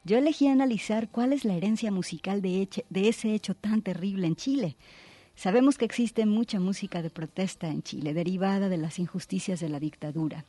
Yo 0.03 0.19
elegí 0.19 0.47
analizar 0.47 1.09
cuál 1.09 1.33
es 1.33 1.43
la 1.43 1.55
herencia 1.55 1.91
musical 1.91 2.43
de, 2.43 2.69
ese 2.93 3.33
hecho 3.33 3.55
tan 3.55 3.81
terrible 3.81 4.27
en 4.27 4.35
Chile. 4.35 4.77
Sabemos 5.41 5.79
que 5.79 5.85
existe 5.85 6.27
mucha 6.27 6.59
música 6.59 7.01
de 7.01 7.09
protesta 7.09 7.67
en 7.67 7.81
Chile, 7.81 8.13
derivada 8.13 8.69
de 8.69 8.77
las 8.77 8.99
injusticias 8.99 9.59
de 9.59 9.69
la 9.69 9.79
dictadura. 9.79 10.45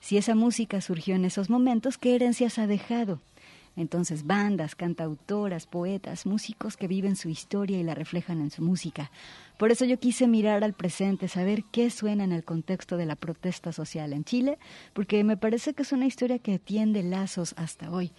Si 0.00 0.16
esa 0.16 0.34
música 0.34 0.80
surgió 0.80 1.14
en 1.14 1.26
esos 1.26 1.50
momentos, 1.50 1.98
¿qué 1.98 2.14
herencias 2.14 2.58
ha 2.58 2.66
dejado? 2.66 3.20
Entonces, 3.76 4.26
bandas, 4.26 4.74
cantautoras, 4.74 5.66
poetas, 5.66 6.24
músicos 6.24 6.78
que 6.78 6.88
viven 6.88 7.16
su 7.16 7.28
historia 7.28 7.78
y 7.78 7.82
la 7.82 7.94
reflejan 7.94 8.40
en 8.40 8.50
su 8.50 8.62
música. 8.62 9.10
Por 9.58 9.72
eso 9.72 9.84
yo 9.84 9.98
quise 9.98 10.26
mirar 10.26 10.64
al 10.64 10.72
presente, 10.72 11.28
saber 11.28 11.64
qué 11.70 11.90
suena 11.90 12.24
en 12.24 12.32
el 12.32 12.42
contexto 12.42 12.96
de 12.96 13.04
la 13.04 13.16
protesta 13.16 13.72
social 13.72 14.14
en 14.14 14.24
Chile, 14.24 14.58
porque 14.94 15.22
me 15.22 15.36
parece 15.36 15.74
que 15.74 15.82
es 15.82 15.92
una 15.92 16.06
historia 16.06 16.38
que 16.38 16.58
tiende 16.58 17.02
lazos 17.02 17.52
hasta 17.58 17.90
hoy. 17.90 18.10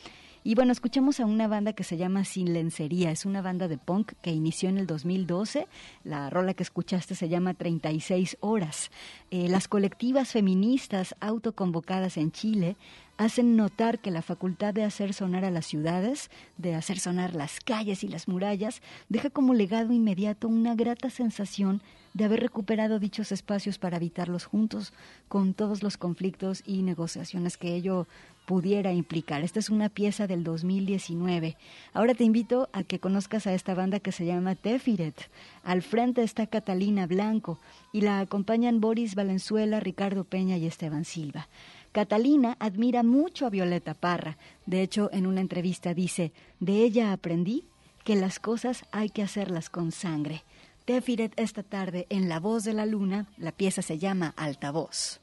Y 0.44 0.56
bueno, 0.56 0.72
escuchamos 0.72 1.20
a 1.20 1.28
una 1.28 1.48
banda 1.48 1.74
que 1.74 1.84
se 1.84 1.98
llama 1.98 2.26
Sin 2.26 2.52
Lencería. 2.52 3.12
Es 3.12 3.28
una 3.28 3.44
banda 3.44 3.68
de 3.68 3.78
punk 3.78 4.14
que 4.24 4.32
inició 4.32 4.70
en 4.70 4.80
el 4.80 4.88
2012. 4.88 5.68
La 6.04 6.32
rola 6.32 6.56
que 6.56 6.64
escuchaste 6.64 7.14
se 7.14 7.30
llama 7.30 7.54
36 7.54 8.38
horas. 8.40 8.90
Eh, 9.30 9.50
las 9.50 9.68
colectivas 9.68 10.32
feministas 10.32 11.16
autoconvocadas 11.20 12.18
en 12.18 12.32
Chile 12.32 12.76
hacen 13.18 13.56
notar 13.56 14.00
que 14.00 14.10
la 14.10 14.24
facultad 14.24 14.74
de 14.74 14.84
hacer 14.84 15.14
sonar 15.14 15.46
a 15.46 15.52
las 15.52 15.68
ciudades, 15.68 16.32
de 16.58 16.74
hacer 16.74 16.98
sonar 16.98 17.36
las 17.36 17.60
calles 17.60 18.04
y 18.04 18.08
las 18.08 18.28
murallas, 18.28 18.82
deja 19.10 19.30
como 19.30 19.54
legado 19.54 19.94
inmediato 19.94 20.48
una 20.48 20.74
grata 20.74 21.12
sensación 21.12 21.84
de 22.14 22.26
haber 22.26 22.42
recuperado 22.42 23.00
dichos 23.00 23.32
espacios 23.32 23.78
para 23.78 23.98
habitarlos 23.98 24.46
juntos, 24.46 24.94
con 25.28 25.54
todos 25.54 25.82
los 25.84 25.98
conflictos 25.98 26.64
y 26.66 26.82
negociaciones 26.82 27.58
que 27.58 27.76
ello 27.76 28.08
pudiera 28.52 28.92
implicar. 28.92 29.46
Esta 29.46 29.60
es 29.60 29.70
una 29.70 29.88
pieza 29.88 30.28
del 30.28 30.44
2019. 30.44 31.56
Ahora 31.94 32.14
te 32.16 32.26
invito 32.26 32.68
a 32.74 32.84
que 32.84 33.00
conozcas 33.00 33.48
a 33.48 33.54
esta 33.54 33.76
banda 33.76 34.02
que 34.02 34.12
se 34.12 34.26
llama 34.26 34.56
Tefiret. 34.56 35.30
Al 35.64 35.82
frente 35.82 36.22
está 36.22 36.48
Catalina 36.48 37.08
Blanco 37.08 37.60
y 37.94 38.02
la 38.02 38.20
acompañan 38.20 38.82
Boris 38.82 39.16
Valenzuela, 39.16 39.80
Ricardo 39.80 40.26
Peña 40.26 40.58
y 40.58 40.68
Esteban 40.68 41.06
Silva. 41.06 41.48
Catalina 41.94 42.58
admira 42.60 43.04
mucho 43.04 43.46
a 43.46 43.50
Violeta 43.50 43.94
Parra. 43.94 44.38
De 44.66 44.82
hecho, 44.82 45.10
en 45.14 45.28
una 45.28 45.40
entrevista 45.40 45.94
dice, 45.94 46.34
de 46.60 46.84
ella 46.84 47.14
aprendí 47.14 47.64
que 48.04 48.18
las 48.18 48.42
cosas 48.42 48.84
hay 48.92 49.12
que 49.12 49.24
hacerlas 49.24 49.70
con 49.70 49.94
sangre. 49.94 50.44
Tefiret 50.84 51.32
esta 51.38 51.64
tarde 51.64 52.06
en 52.10 52.28
La 52.28 52.42
Voz 52.42 52.66
de 52.66 52.74
la 52.74 52.86
Luna, 52.86 53.28
la 53.38 53.54
pieza 53.54 53.82
se 53.82 53.98
llama 53.98 54.34
Altavoz. 54.36 55.22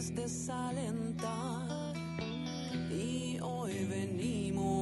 es 0.00 0.14
desalentar 0.14 1.94
y 2.90 3.38
hoy 3.42 3.84
venimos 3.84 4.79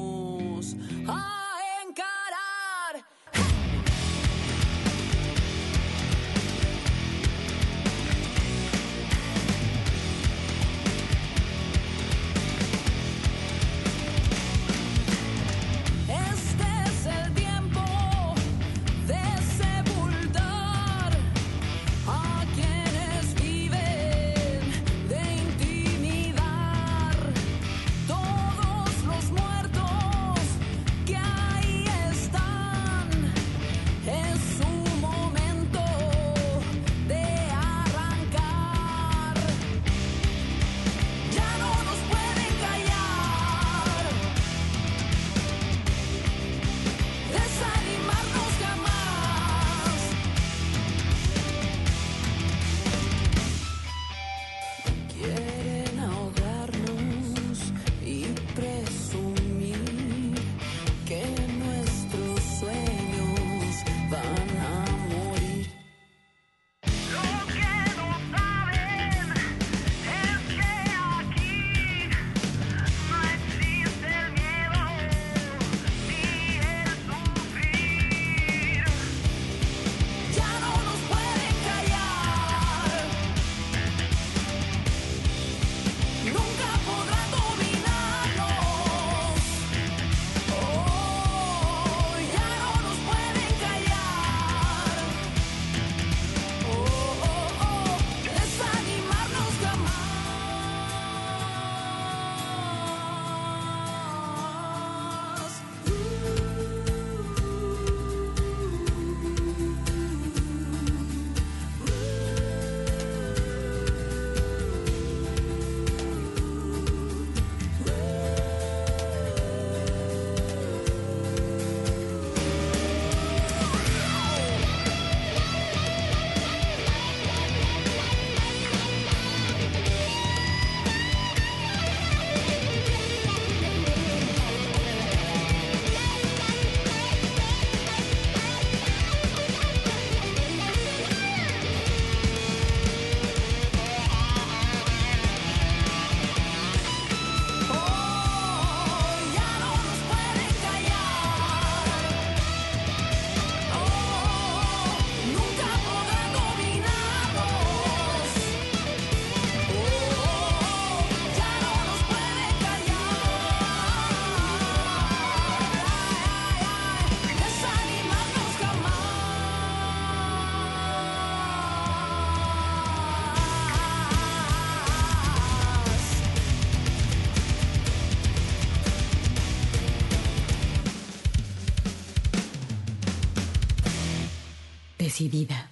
decidida. 185.19 185.69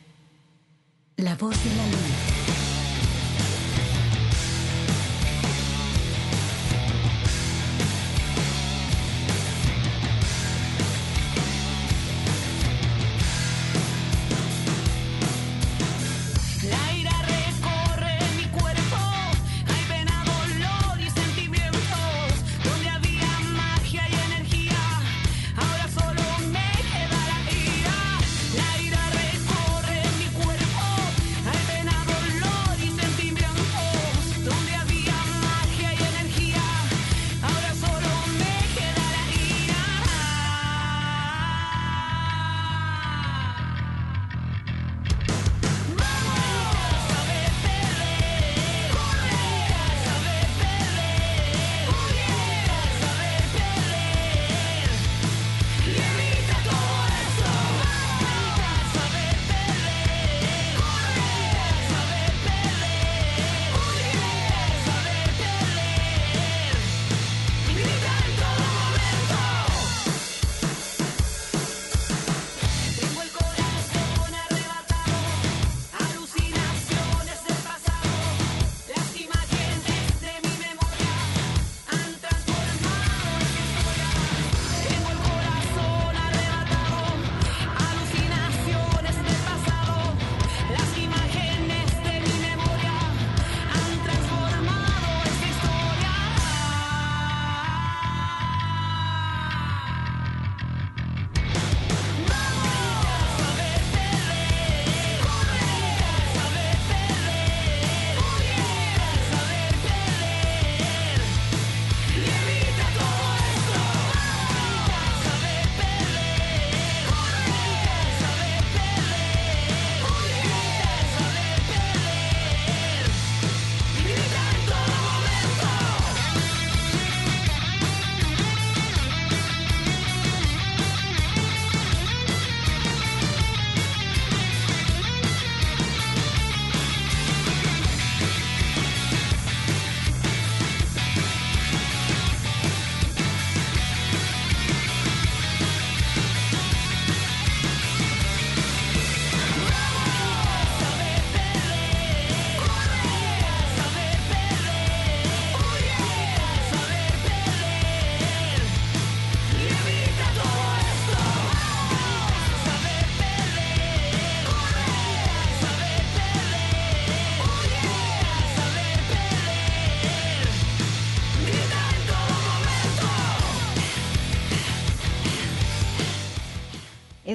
La 1.18 1.36
voz 1.36 1.54
de 1.62 1.70
la 1.76 1.86
luna. 1.86 2.15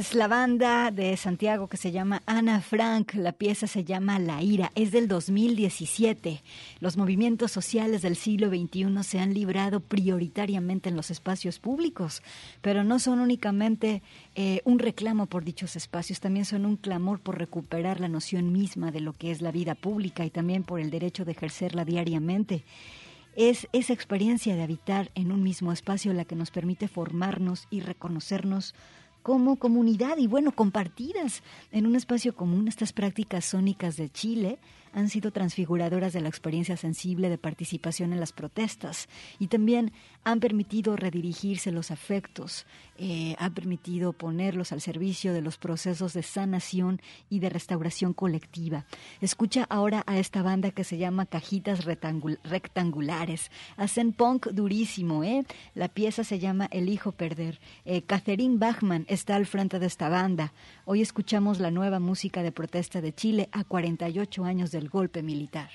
Es 0.01 0.15
la 0.15 0.27
banda 0.27 0.89
de 0.89 1.15
Santiago 1.15 1.67
que 1.67 1.77
se 1.77 1.91
llama 1.91 2.23
Ana 2.25 2.59
Frank. 2.61 3.13
La 3.13 3.33
pieza 3.33 3.67
se 3.67 3.83
llama 3.83 4.17
La 4.17 4.41
Ira. 4.41 4.71
Es 4.73 4.91
del 4.91 5.07
2017. 5.07 6.41
Los 6.79 6.97
movimientos 6.97 7.51
sociales 7.51 8.01
del 8.01 8.15
siglo 8.15 8.49
XXI 8.49 9.03
se 9.03 9.19
han 9.19 9.35
librado 9.35 9.79
prioritariamente 9.79 10.89
en 10.89 10.95
los 10.95 11.11
espacios 11.11 11.59
públicos, 11.59 12.23
pero 12.63 12.83
no 12.83 12.97
son 12.97 13.19
únicamente 13.19 14.01
eh, 14.33 14.61
un 14.65 14.79
reclamo 14.79 15.27
por 15.27 15.43
dichos 15.43 15.75
espacios, 15.75 16.19
también 16.19 16.45
son 16.45 16.65
un 16.65 16.77
clamor 16.77 17.19
por 17.19 17.37
recuperar 17.37 17.99
la 17.99 18.07
noción 18.07 18.51
misma 18.51 18.89
de 18.89 19.01
lo 19.01 19.13
que 19.13 19.29
es 19.29 19.43
la 19.43 19.51
vida 19.51 19.75
pública 19.75 20.25
y 20.25 20.31
también 20.31 20.63
por 20.63 20.79
el 20.79 20.89
derecho 20.89 21.25
de 21.25 21.33
ejercerla 21.33 21.85
diariamente. 21.85 22.63
Es 23.35 23.67
esa 23.71 23.93
experiencia 23.93 24.55
de 24.55 24.63
habitar 24.63 25.11
en 25.13 25.31
un 25.31 25.43
mismo 25.43 25.71
espacio 25.71 26.11
la 26.11 26.25
que 26.25 26.35
nos 26.35 26.49
permite 26.49 26.87
formarnos 26.87 27.67
y 27.69 27.81
reconocernos 27.81 28.73
como 29.23 29.57
comunidad 29.57 30.17
y 30.17 30.27
bueno, 30.27 30.51
compartidas 30.51 31.43
en 31.71 31.85
un 31.85 31.95
espacio 31.95 32.35
común. 32.35 32.67
Estas 32.67 32.93
prácticas 32.93 33.45
sónicas 33.45 33.97
de 33.97 34.09
Chile 34.09 34.59
han 34.93 35.09
sido 35.09 35.31
transfiguradoras 35.31 36.13
de 36.13 36.21
la 36.21 36.29
experiencia 36.29 36.77
sensible 36.77 37.29
de 37.29 37.37
participación 37.37 38.13
en 38.13 38.19
las 38.19 38.33
protestas 38.33 39.07
y 39.39 39.47
también 39.47 39.93
han 40.23 40.39
permitido 40.39 40.95
redirigirse 40.95 41.71
los 41.71 41.89
afectos, 41.89 42.65
eh, 42.97 43.35
han 43.39 43.53
permitido 43.55 44.13
ponerlos 44.13 44.71
al 44.71 44.79
servicio 44.79 45.33
de 45.33 45.41
los 45.41 45.57
procesos 45.57 46.13
de 46.13 46.21
sanación 46.21 47.01
y 47.29 47.39
de 47.39 47.49
restauración 47.49 48.13
colectiva. 48.13 48.85
Escucha 49.19 49.65
ahora 49.69 50.03
a 50.05 50.19
esta 50.19 50.43
banda 50.43 50.69
que 50.71 50.83
se 50.83 50.97
llama 50.99 51.25
Cajitas 51.25 51.85
Rectangul- 51.85 52.39
Rectangulares. 52.43 53.49
Hacen 53.77 54.11
punk 54.13 54.47
durísimo, 54.49 55.23
¿eh? 55.23 55.43
La 55.73 55.87
pieza 55.87 56.23
se 56.23 56.37
llama 56.37 56.67
El 56.71 56.89
Hijo 56.89 57.11
Perder. 57.11 57.59
Eh, 57.85 58.03
Catherine 58.03 58.57
Bachman 58.59 59.05
está 59.07 59.35
al 59.35 59.47
frente 59.47 59.79
de 59.79 59.87
esta 59.87 60.09
banda. 60.09 60.53
Hoy 60.85 61.01
escuchamos 61.01 61.59
la 61.59 61.71
nueva 61.71 61.99
música 61.99 62.43
de 62.43 62.51
protesta 62.51 63.01
de 63.01 63.13
Chile 63.13 63.49
a 63.51 63.63
48 63.63 64.43
años 64.45 64.71
del 64.71 64.89
golpe 64.89 65.23
militar. 65.23 65.69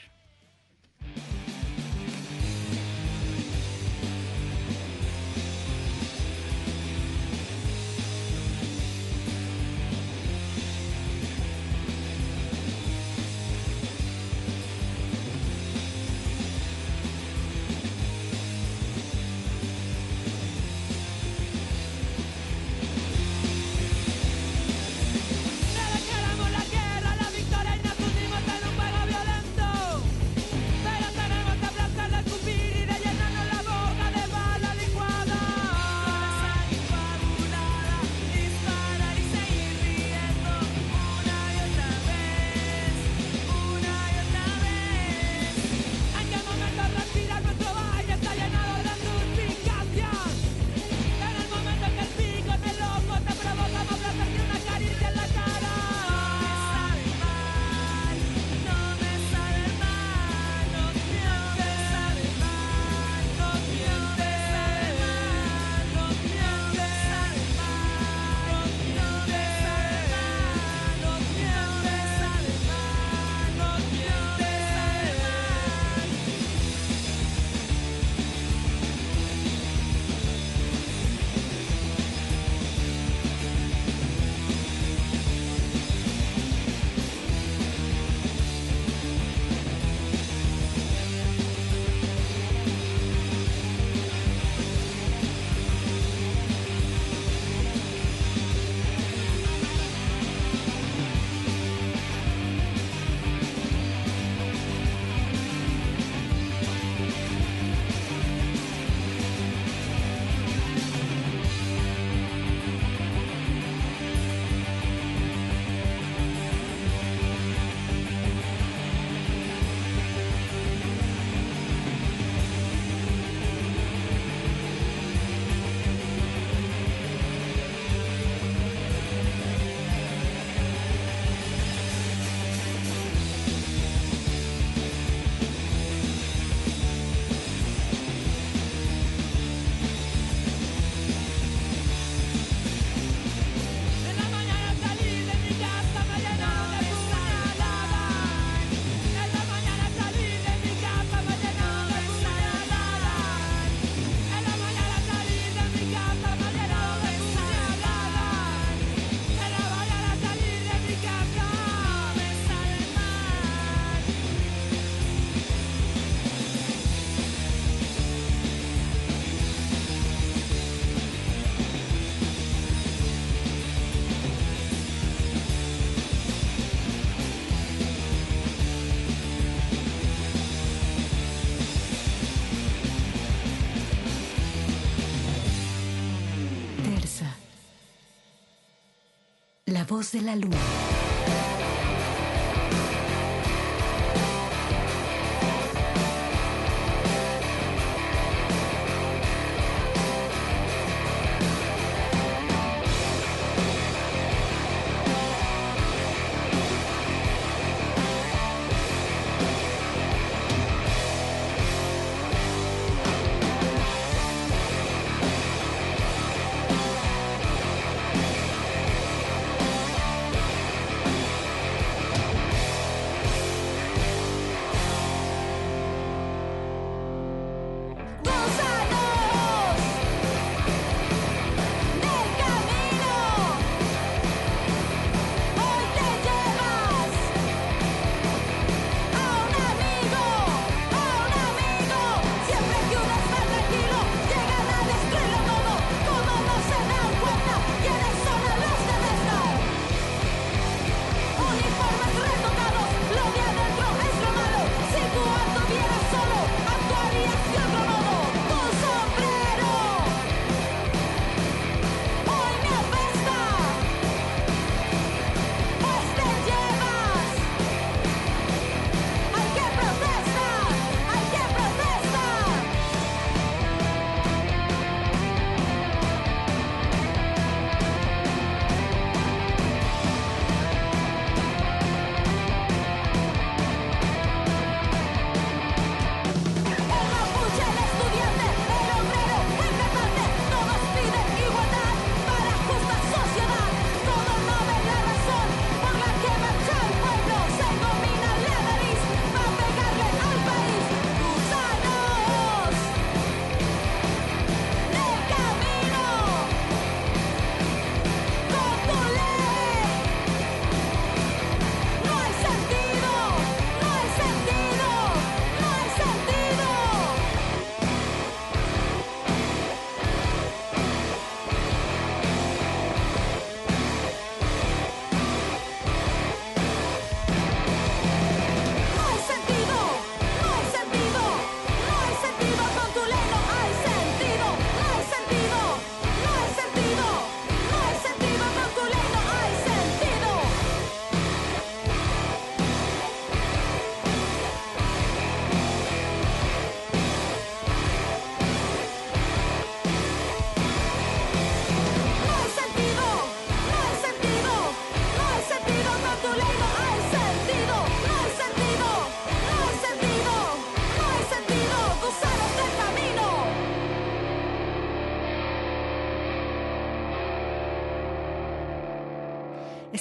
Voz 189.87 190.13
de 190.13 190.21
la 190.23 190.35
luna. 190.35 190.86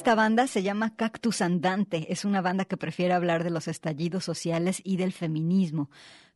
Esta 0.05 0.13
banda 0.13 0.45
se 0.45 0.61
llama 0.61 0.95
Cactus 0.95 1.41
Andante. 1.41 2.13
Es 2.13 2.25
una 2.25 2.39
banda 2.39 2.65
que 2.65 2.77
prefiere 2.77 3.15
hablar 3.15 3.43
de 3.43 3.49
los 3.49 3.67
estallidos 3.67 4.23
sociales 4.23 4.79
y 4.83 4.97
del 4.97 5.11
feminismo. 5.11 5.89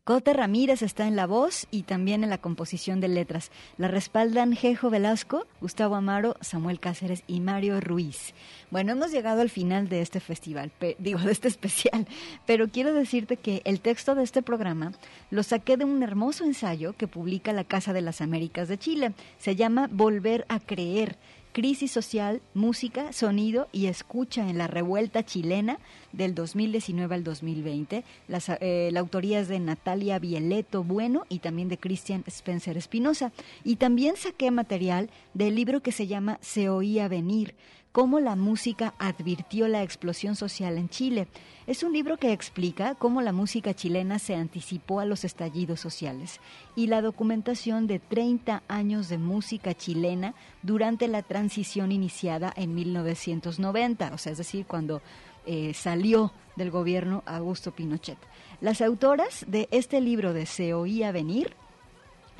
Cote 0.05 0.33
Ramírez 0.33 0.81
está 0.81 1.05
en 1.05 1.15
la 1.15 1.27
voz 1.27 1.67
y 1.69 1.83
también 1.83 2.23
en 2.23 2.31
la 2.31 2.39
composición 2.39 2.99
de 2.99 3.09
letras. 3.09 3.51
La 3.77 3.87
respaldan 3.87 4.55
Jejo 4.55 4.89
Velasco, 4.89 5.45
Gustavo 5.61 5.93
Amaro, 5.93 6.35
Samuel 6.41 6.79
Cáceres 6.79 7.23
y 7.27 7.41
Mario 7.41 7.79
Ruiz. 7.79 8.33
Bueno, 8.71 8.93
hemos 8.93 9.11
llegado 9.11 9.41
al 9.41 9.51
final 9.51 9.87
de 9.87 10.01
este 10.01 10.19
festival, 10.19 10.71
digo, 10.97 11.19
de 11.19 11.31
este 11.31 11.47
especial, 11.47 12.07
pero 12.47 12.69
quiero 12.69 12.91
decirte 12.91 13.37
que 13.37 13.61
el 13.65 13.81
texto 13.81 14.15
de 14.15 14.23
este 14.23 14.41
programa 14.41 14.93
lo 15.29 15.43
saqué 15.43 15.77
de 15.77 15.85
un 15.85 16.01
hermoso 16.01 16.43
ensayo 16.43 16.93
que 16.93 17.07
publica 17.07 17.53
la 17.53 17.65
Casa 17.65 17.93
de 17.93 18.01
las 18.01 18.19
Américas 18.19 18.67
de 18.67 18.79
Chile. 18.79 19.13
Se 19.37 19.55
llama 19.55 19.89
Volver 19.91 20.43
a 20.49 20.59
Creer. 20.59 21.19
Crisis 21.51 21.91
social, 21.91 22.41
música, 22.53 23.11
sonido 23.11 23.67
y 23.71 23.87
escucha 23.87 24.49
en 24.49 24.57
la 24.57 24.67
revuelta 24.67 25.25
chilena 25.25 25.79
del 26.11 26.35
2019 26.35 27.15
al 27.15 27.23
2020. 27.23 28.03
Las, 28.27 28.49
eh, 28.49 28.89
la 28.91 28.99
autoría 28.99 29.39
es 29.39 29.47
de 29.47 29.59
Natalia 29.59 30.19
Vieleto 30.19 30.83
Bueno 30.83 31.25
y 31.27 31.39
también 31.39 31.67
de 31.67 31.77
Christian 31.77 32.23
Spencer 32.27 32.77
Espinosa. 32.77 33.31
Y 33.63 33.77
también 33.77 34.15
saqué 34.15 34.51
material 34.51 35.09
del 35.33 35.55
libro 35.55 35.81
que 35.81 35.91
se 35.91 36.07
llama 36.07 36.37
Se 36.41 36.69
oía 36.69 37.07
venir, 37.07 37.55
cómo 37.91 38.19
la 38.19 38.35
música 38.35 38.93
advirtió 38.99 39.67
la 39.67 39.83
explosión 39.83 40.35
social 40.35 40.77
en 40.77 40.89
Chile. 40.89 41.27
Es 41.67 41.83
un 41.83 41.93
libro 41.93 42.17
que 42.17 42.31
explica 42.31 42.95
cómo 42.95 43.21
la 43.21 43.31
música 43.31 43.73
chilena 43.73 44.19
se 44.19 44.35
anticipó 44.35 44.99
a 44.99 45.05
los 45.05 45.23
estallidos 45.23 45.79
sociales 45.79 46.39
y 46.75 46.87
la 46.87 47.01
documentación 47.01 47.87
de 47.87 47.99
30 47.99 48.63
años 48.67 49.09
de 49.09 49.17
música 49.17 49.73
chilena 49.73 50.35
durante 50.61 51.07
la 51.07 51.23
transición 51.23 51.91
iniciada 51.91 52.53
en 52.55 52.75
1990, 52.75 54.11
o 54.13 54.17
sea, 54.17 54.31
es 54.31 54.37
decir, 54.37 54.65
cuando 54.65 55.01
eh, 55.45 55.73
salió 55.73 56.31
del 56.55 56.71
gobierno 56.71 57.23
Augusto 57.25 57.71
Pinochet. 57.71 58.17
Las 58.61 58.81
autoras 58.81 59.45
de 59.47 59.67
este 59.71 60.01
libro 60.01 60.33
de 60.33 60.45
Se 60.45 60.73
oía 60.73 61.11
venir 61.11 61.55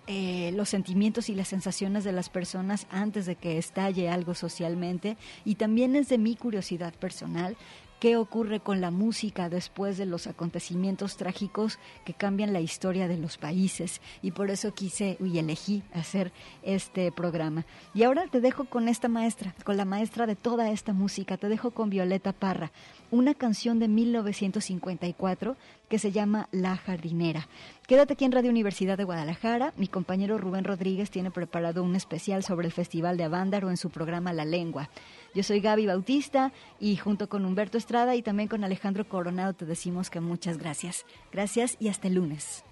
eh, 0.07 0.53
los 0.55 0.69
sentimientos 0.69 1.29
y 1.29 1.35
las 1.35 1.49
sensaciones 1.49 2.05
de 2.05 2.13
las 2.13 2.29
personas 2.29 2.87
antes 2.91 3.27
de 3.27 3.37
que 3.37 3.59
estalle 3.59 4.09
algo 4.09 4.35
socialmente. 4.35 5.17
Y 5.45 5.55
también 5.57 5.97
es 5.97 6.09
de 6.09 6.19
mi 6.19 6.37
curiosidad 6.37 6.95
personal 6.95 7.57
qué 8.03 8.17
ocurre 8.17 8.59
con 8.59 8.81
la 8.81 8.91
música 8.91 9.49
después 9.49 9.97
de 9.97 10.07
los 10.07 10.27
acontecimientos 10.27 11.17
trágicos 11.17 11.79
que 12.05 12.15
cambian 12.15 12.53
la 12.53 12.59
historia 12.59 13.07
de 13.07 13.17
los 13.17 13.39
países. 13.39 14.01
Y 14.23 14.33
por 14.33 14.51
eso 14.51 14.75
quise 14.75 15.17
y 15.21 15.39
elegí 15.39 15.85
hacer 15.95 16.33
este 16.65 17.13
programa. 17.13 17.65
Y 17.95 18.03
ahora 18.03 18.27
te 18.27 18.41
dejo 18.41 18.65
con 18.65 18.89
esta 18.89 19.07
maestra, 19.07 19.55
con 19.63 19.77
la 19.77 19.85
maestra 19.85 20.27
de 20.27 20.35
toda 20.35 20.73
esta 20.73 20.93
música, 20.93 21.37
te 21.37 21.49
dejo 21.49 21.71
con 21.71 21.91
Violeta 21.91 22.33
Parra, 22.33 22.73
una 23.13 23.35
canción 23.35 23.79
de 23.79 23.87
1954 23.87 25.57
que 25.93 25.99
se 25.99 26.11
llama 26.11 26.49
La 26.53 26.79
jardinera. 26.79 27.49
Quédate 27.87 28.15
aquí 28.15 28.25
en 28.25 28.33
Radio 28.33 28.49
Universidad 28.49 28.97
de 28.97 29.05
Guadalajara. 29.05 29.75
Mi 29.77 29.89
compañero 29.89 30.39
Rubén 30.39 30.65
Rodríguez 30.65 31.11
tiene 31.11 31.31
preparado 31.31 31.83
un 31.83 31.95
especial 31.97 32.43
sobre 32.43 32.67
el 32.67 32.73
Festival 32.73 33.19
de 33.19 33.25
Avándaro 33.25 33.69
en 33.69 33.77
su 33.77 33.91
programa 33.91 34.33
La 34.33 34.47
Lengua. 34.47 34.89
Yo 35.35 35.43
soy 35.43 35.61
Gaby 35.61 35.85
Bautista 35.85 36.51
y 36.81 36.97
junto 36.97 37.29
con 37.29 37.45
Humberto 37.45 37.77
Estrada 37.77 38.17
y 38.17 38.23
también 38.23 38.49
con 38.49 38.65
Alejandro 38.65 39.07
Coronado 39.07 39.53
te 39.53 39.67
decimos 39.67 40.09
que 40.09 40.21
muchas 40.21 40.57
gracias. 40.57 41.05
Gracias 41.31 41.77
y 41.79 41.89
hasta 41.89 42.09
el 42.09 42.15
lunes. 42.15 42.65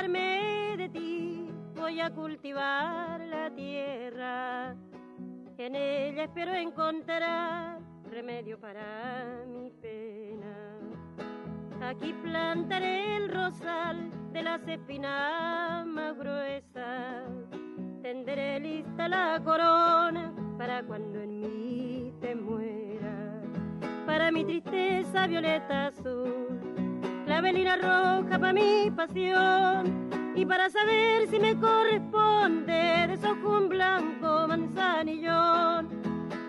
De 0.00 0.88
ti 0.92 1.50
voy 1.74 2.00
a 2.00 2.08
cultivar 2.10 3.20
la 3.20 3.50
tierra. 3.50 4.76
En 5.56 5.74
ella 5.74 6.22
espero 6.22 6.54
encontrar 6.54 7.80
remedio 8.08 8.60
para 8.60 9.42
mi 9.48 9.72
pena. 9.72 10.54
Aquí 11.82 12.14
plantaré 12.22 13.16
el 13.16 13.28
rosal 13.28 14.08
de 14.32 14.42
las 14.44 14.68
espinas 14.68 15.84
más 15.84 16.16
gruesas. 16.16 17.24
Tenderé 18.00 18.60
lista 18.60 19.08
la 19.08 19.42
corona 19.44 20.32
para 20.56 20.84
cuando 20.84 21.20
en 21.20 21.40
mí 21.40 22.14
te 22.20 22.36
muera. 22.36 23.42
Para 24.06 24.30
mi 24.30 24.44
tristeza 24.44 25.26
violeta 25.26 25.88
azul 25.88 26.67
clavelina 27.38 27.76
roja 27.76 28.36
para 28.36 28.52
mi 28.52 28.90
pasión 28.90 30.10
y 30.34 30.44
para 30.44 30.68
saber 30.70 31.28
si 31.30 31.38
me 31.38 31.54
corresponde 31.54 33.06
deshojo 33.06 33.58
un 33.58 33.68
blanco 33.68 34.48
manzanillón. 34.48 35.88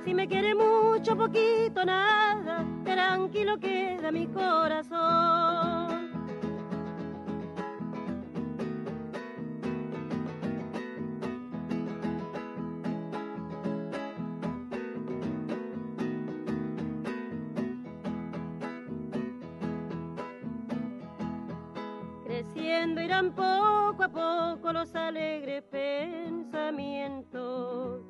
Si 0.04 0.16
me 0.16 0.28
quiere 0.28 0.56
mucho, 0.56 1.16
poquito, 1.16 1.86
nada, 1.86 2.66
tranquilo 2.84 3.60
queda 3.60 4.12
mi 4.12 4.26
corazón. 4.26 5.99
Irán 23.10 23.32
poco 23.32 24.04
a 24.04 24.10
poco 24.10 24.72
los 24.72 24.96
alegres 24.96 25.64
pensamientos. 25.64 28.04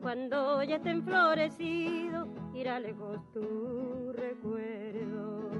Cuando 0.00 0.62
ya 0.62 0.76
estén 0.76 1.02
florecidos, 1.02 2.28
irá 2.54 2.80
lejos 2.80 3.20
tu 3.34 4.10
recuerdo. 4.14 5.50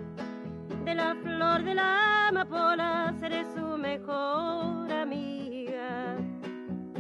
De 0.87 0.95
la 0.95 1.15
flor 1.23 1.65
de 1.65 1.75
la 1.75 2.29
amapola 2.29 3.15
seré 3.21 3.45
su 3.55 3.77
mejor 3.77 4.91
amiga. 4.91 6.17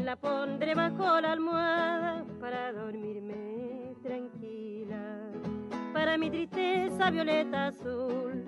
La 0.04 0.14
pondré 0.16 0.74
bajo 0.74 1.22
la 1.22 1.32
almohada 1.32 2.26
para 2.38 2.74
dormirme 2.74 3.94
tranquila. 4.02 5.30
Para 5.94 6.18
mi 6.18 6.28
tristeza 6.28 7.10
violeta 7.10 7.68
azul 7.68 8.44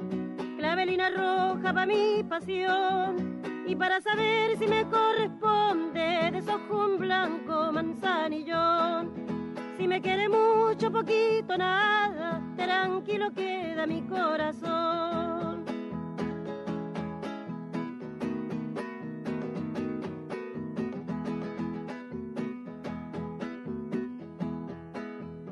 clavelina 0.58 1.08
roja 1.08 1.72
para 1.72 1.86
mi 1.86 2.22
pasión 2.22 3.29
y 3.70 3.76
para 3.76 4.00
saber 4.00 4.58
si 4.58 4.66
me 4.66 4.84
corresponde 4.88 6.30
deshojo 6.32 6.86
un 6.86 6.98
blanco 6.98 7.70
manzanillón. 7.70 9.12
Si 9.76 9.86
me 9.86 10.00
quiere 10.00 10.28
mucho, 10.28 10.90
poquito, 10.90 11.56
nada, 11.56 12.42
tranquilo 12.56 13.30
queda 13.32 13.86
mi 13.86 14.02
corazón. 14.02 15.64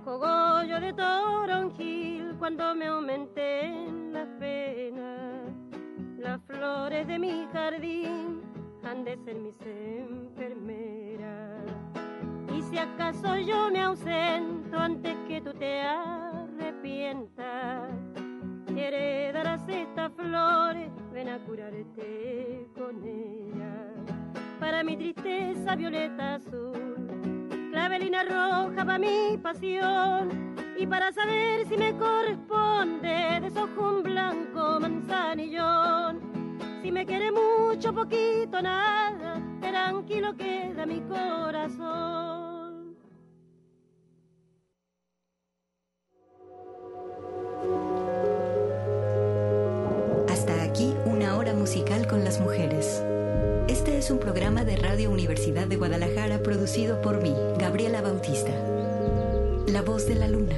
Cogollo 0.05 0.81
de 0.81 0.93
toronjil 0.93 2.35
cuando 2.41 2.75
me. 2.75 2.89
Las 2.89 3.98
flores 6.59 7.07
de 7.07 7.19
mi 7.21 7.47
jardín 7.53 8.43
han 8.83 9.05
de 9.05 9.17
ser 9.19 9.37
mis 9.37 9.55
enfermeras. 9.61 11.63
Y 12.57 12.63
si 12.63 12.79
acaso 12.79 13.37
yo 13.37 13.71
me 13.71 13.81
ausento 13.81 14.77
antes 14.77 15.15
que 15.29 15.41
tú 15.41 15.55
te 15.55 15.83
arrepientas, 15.83 17.93
heredarás 18.77 19.69
estas 19.69 20.11
flores, 20.13 20.91
ven 21.13 21.29
a 21.29 21.39
curarte 21.39 22.67
con 22.75 23.07
ella. 23.07 23.95
Para 24.59 24.83
mi 24.83 24.97
tristeza 24.97 25.77
violeta 25.77 26.35
azul, 26.37 27.69
clavelina 27.71 28.25
roja 28.25 28.85
para 28.85 28.99
mi 28.99 29.39
pasión. 29.41 30.57
Y 30.77 30.85
para 30.87 31.13
saber 31.13 31.69
si 31.69 31.77
me 31.77 31.97
corresponde, 31.97 33.39
desojo 33.43 33.97
un 33.97 34.03
blanco 34.03 34.81
manzanillón. 34.81 36.28
Si 36.89 36.93
me 36.93 37.05
quiere 37.05 37.31
mucho, 37.31 37.93
poquito, 37.93 38.63
nada, 38.63 39.43
tranquilo 39.61 40.35
queda 40.35 40.87
mi 40.87 41.03
corazón. 41.03 42.97
Hasta 50.31 50.63
aquí 50.63 50.95
una 51.05 51.37
hora 51.37 51.53
musical 51.53 52.07
con 52.07 52.25
las 52.25 52.41
mujeres. 52.41 53.05
Este 53.69 53.99
es 53.99 54.11
un 54.11 54.19
programa 54.19 54.65
de 54.65 54.77
Radio 54.77 55.11
Universidad 55.11 55.67
de 55.67 55.77
Guadalajara 55.77 56.43
producido 56.43 57.03
por 57.03 57.21
mí, 57.21 57.35
Gabriela 57.59 58.01
Bautista. 58.01 58.53
La 59.67 59.83
voz 59.83 60.07
de 60.07 60.15
la 60.15 60.27
luna. 60.27 60.57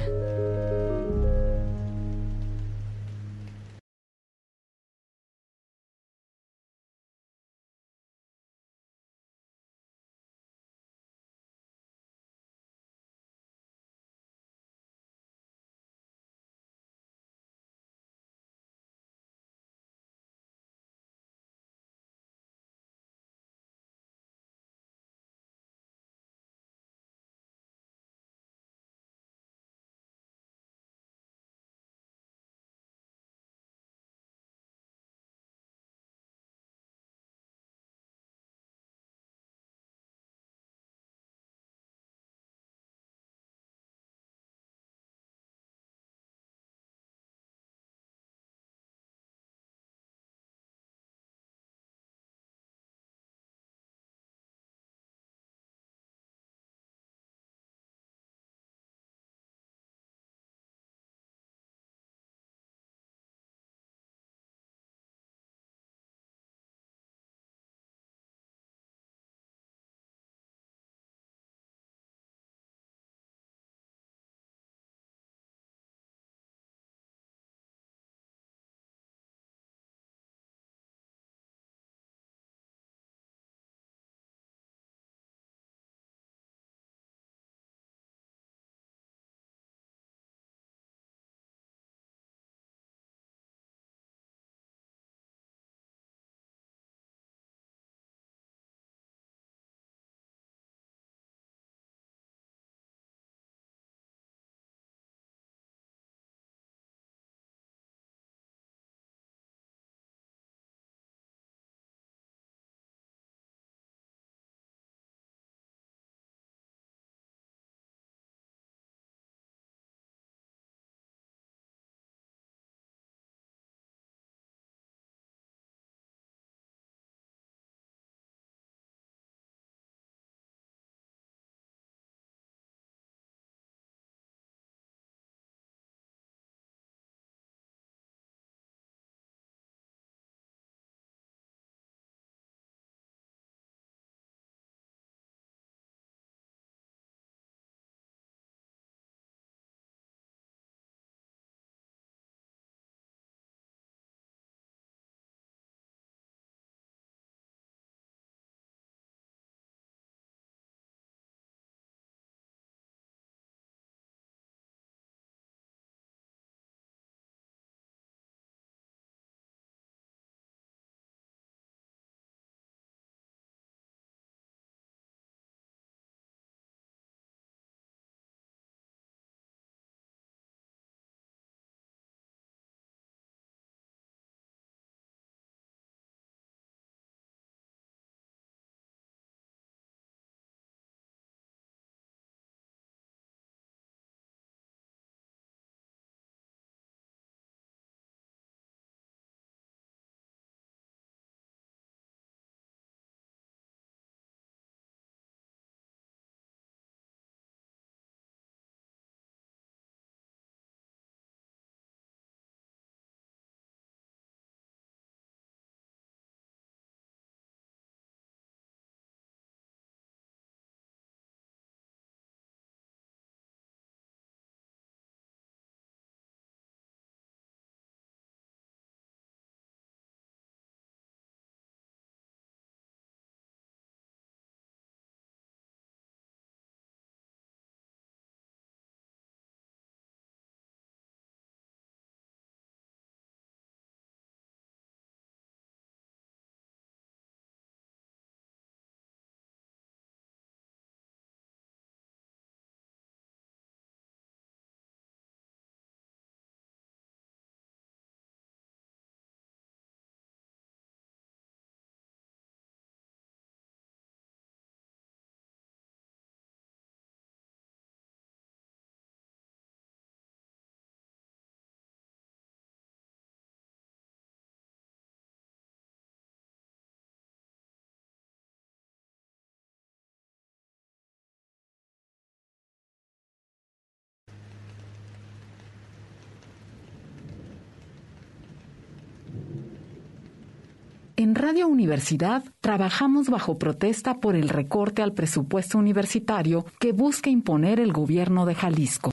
En 291.21 291.35
Radio 291.35 291.67
Universidad 291.67 292.43
trabajamos 292.61 293.29
bajo 293.29 293.59
protesta 293.59 294.19
por 294.19 294.35
el 294.35 294.49
recorte 294.49 295.03
al 295.03 295.13
presupuesto 295.13 295.77
universitario 295.77 296.65
que 296.79 296.93
busca 296.93 297.29
imponer 297.29 297.79
el 297.79 297.93
gobierno 297.93 298.47
de 298.47 298.55
Jalisco. 298.55 299.09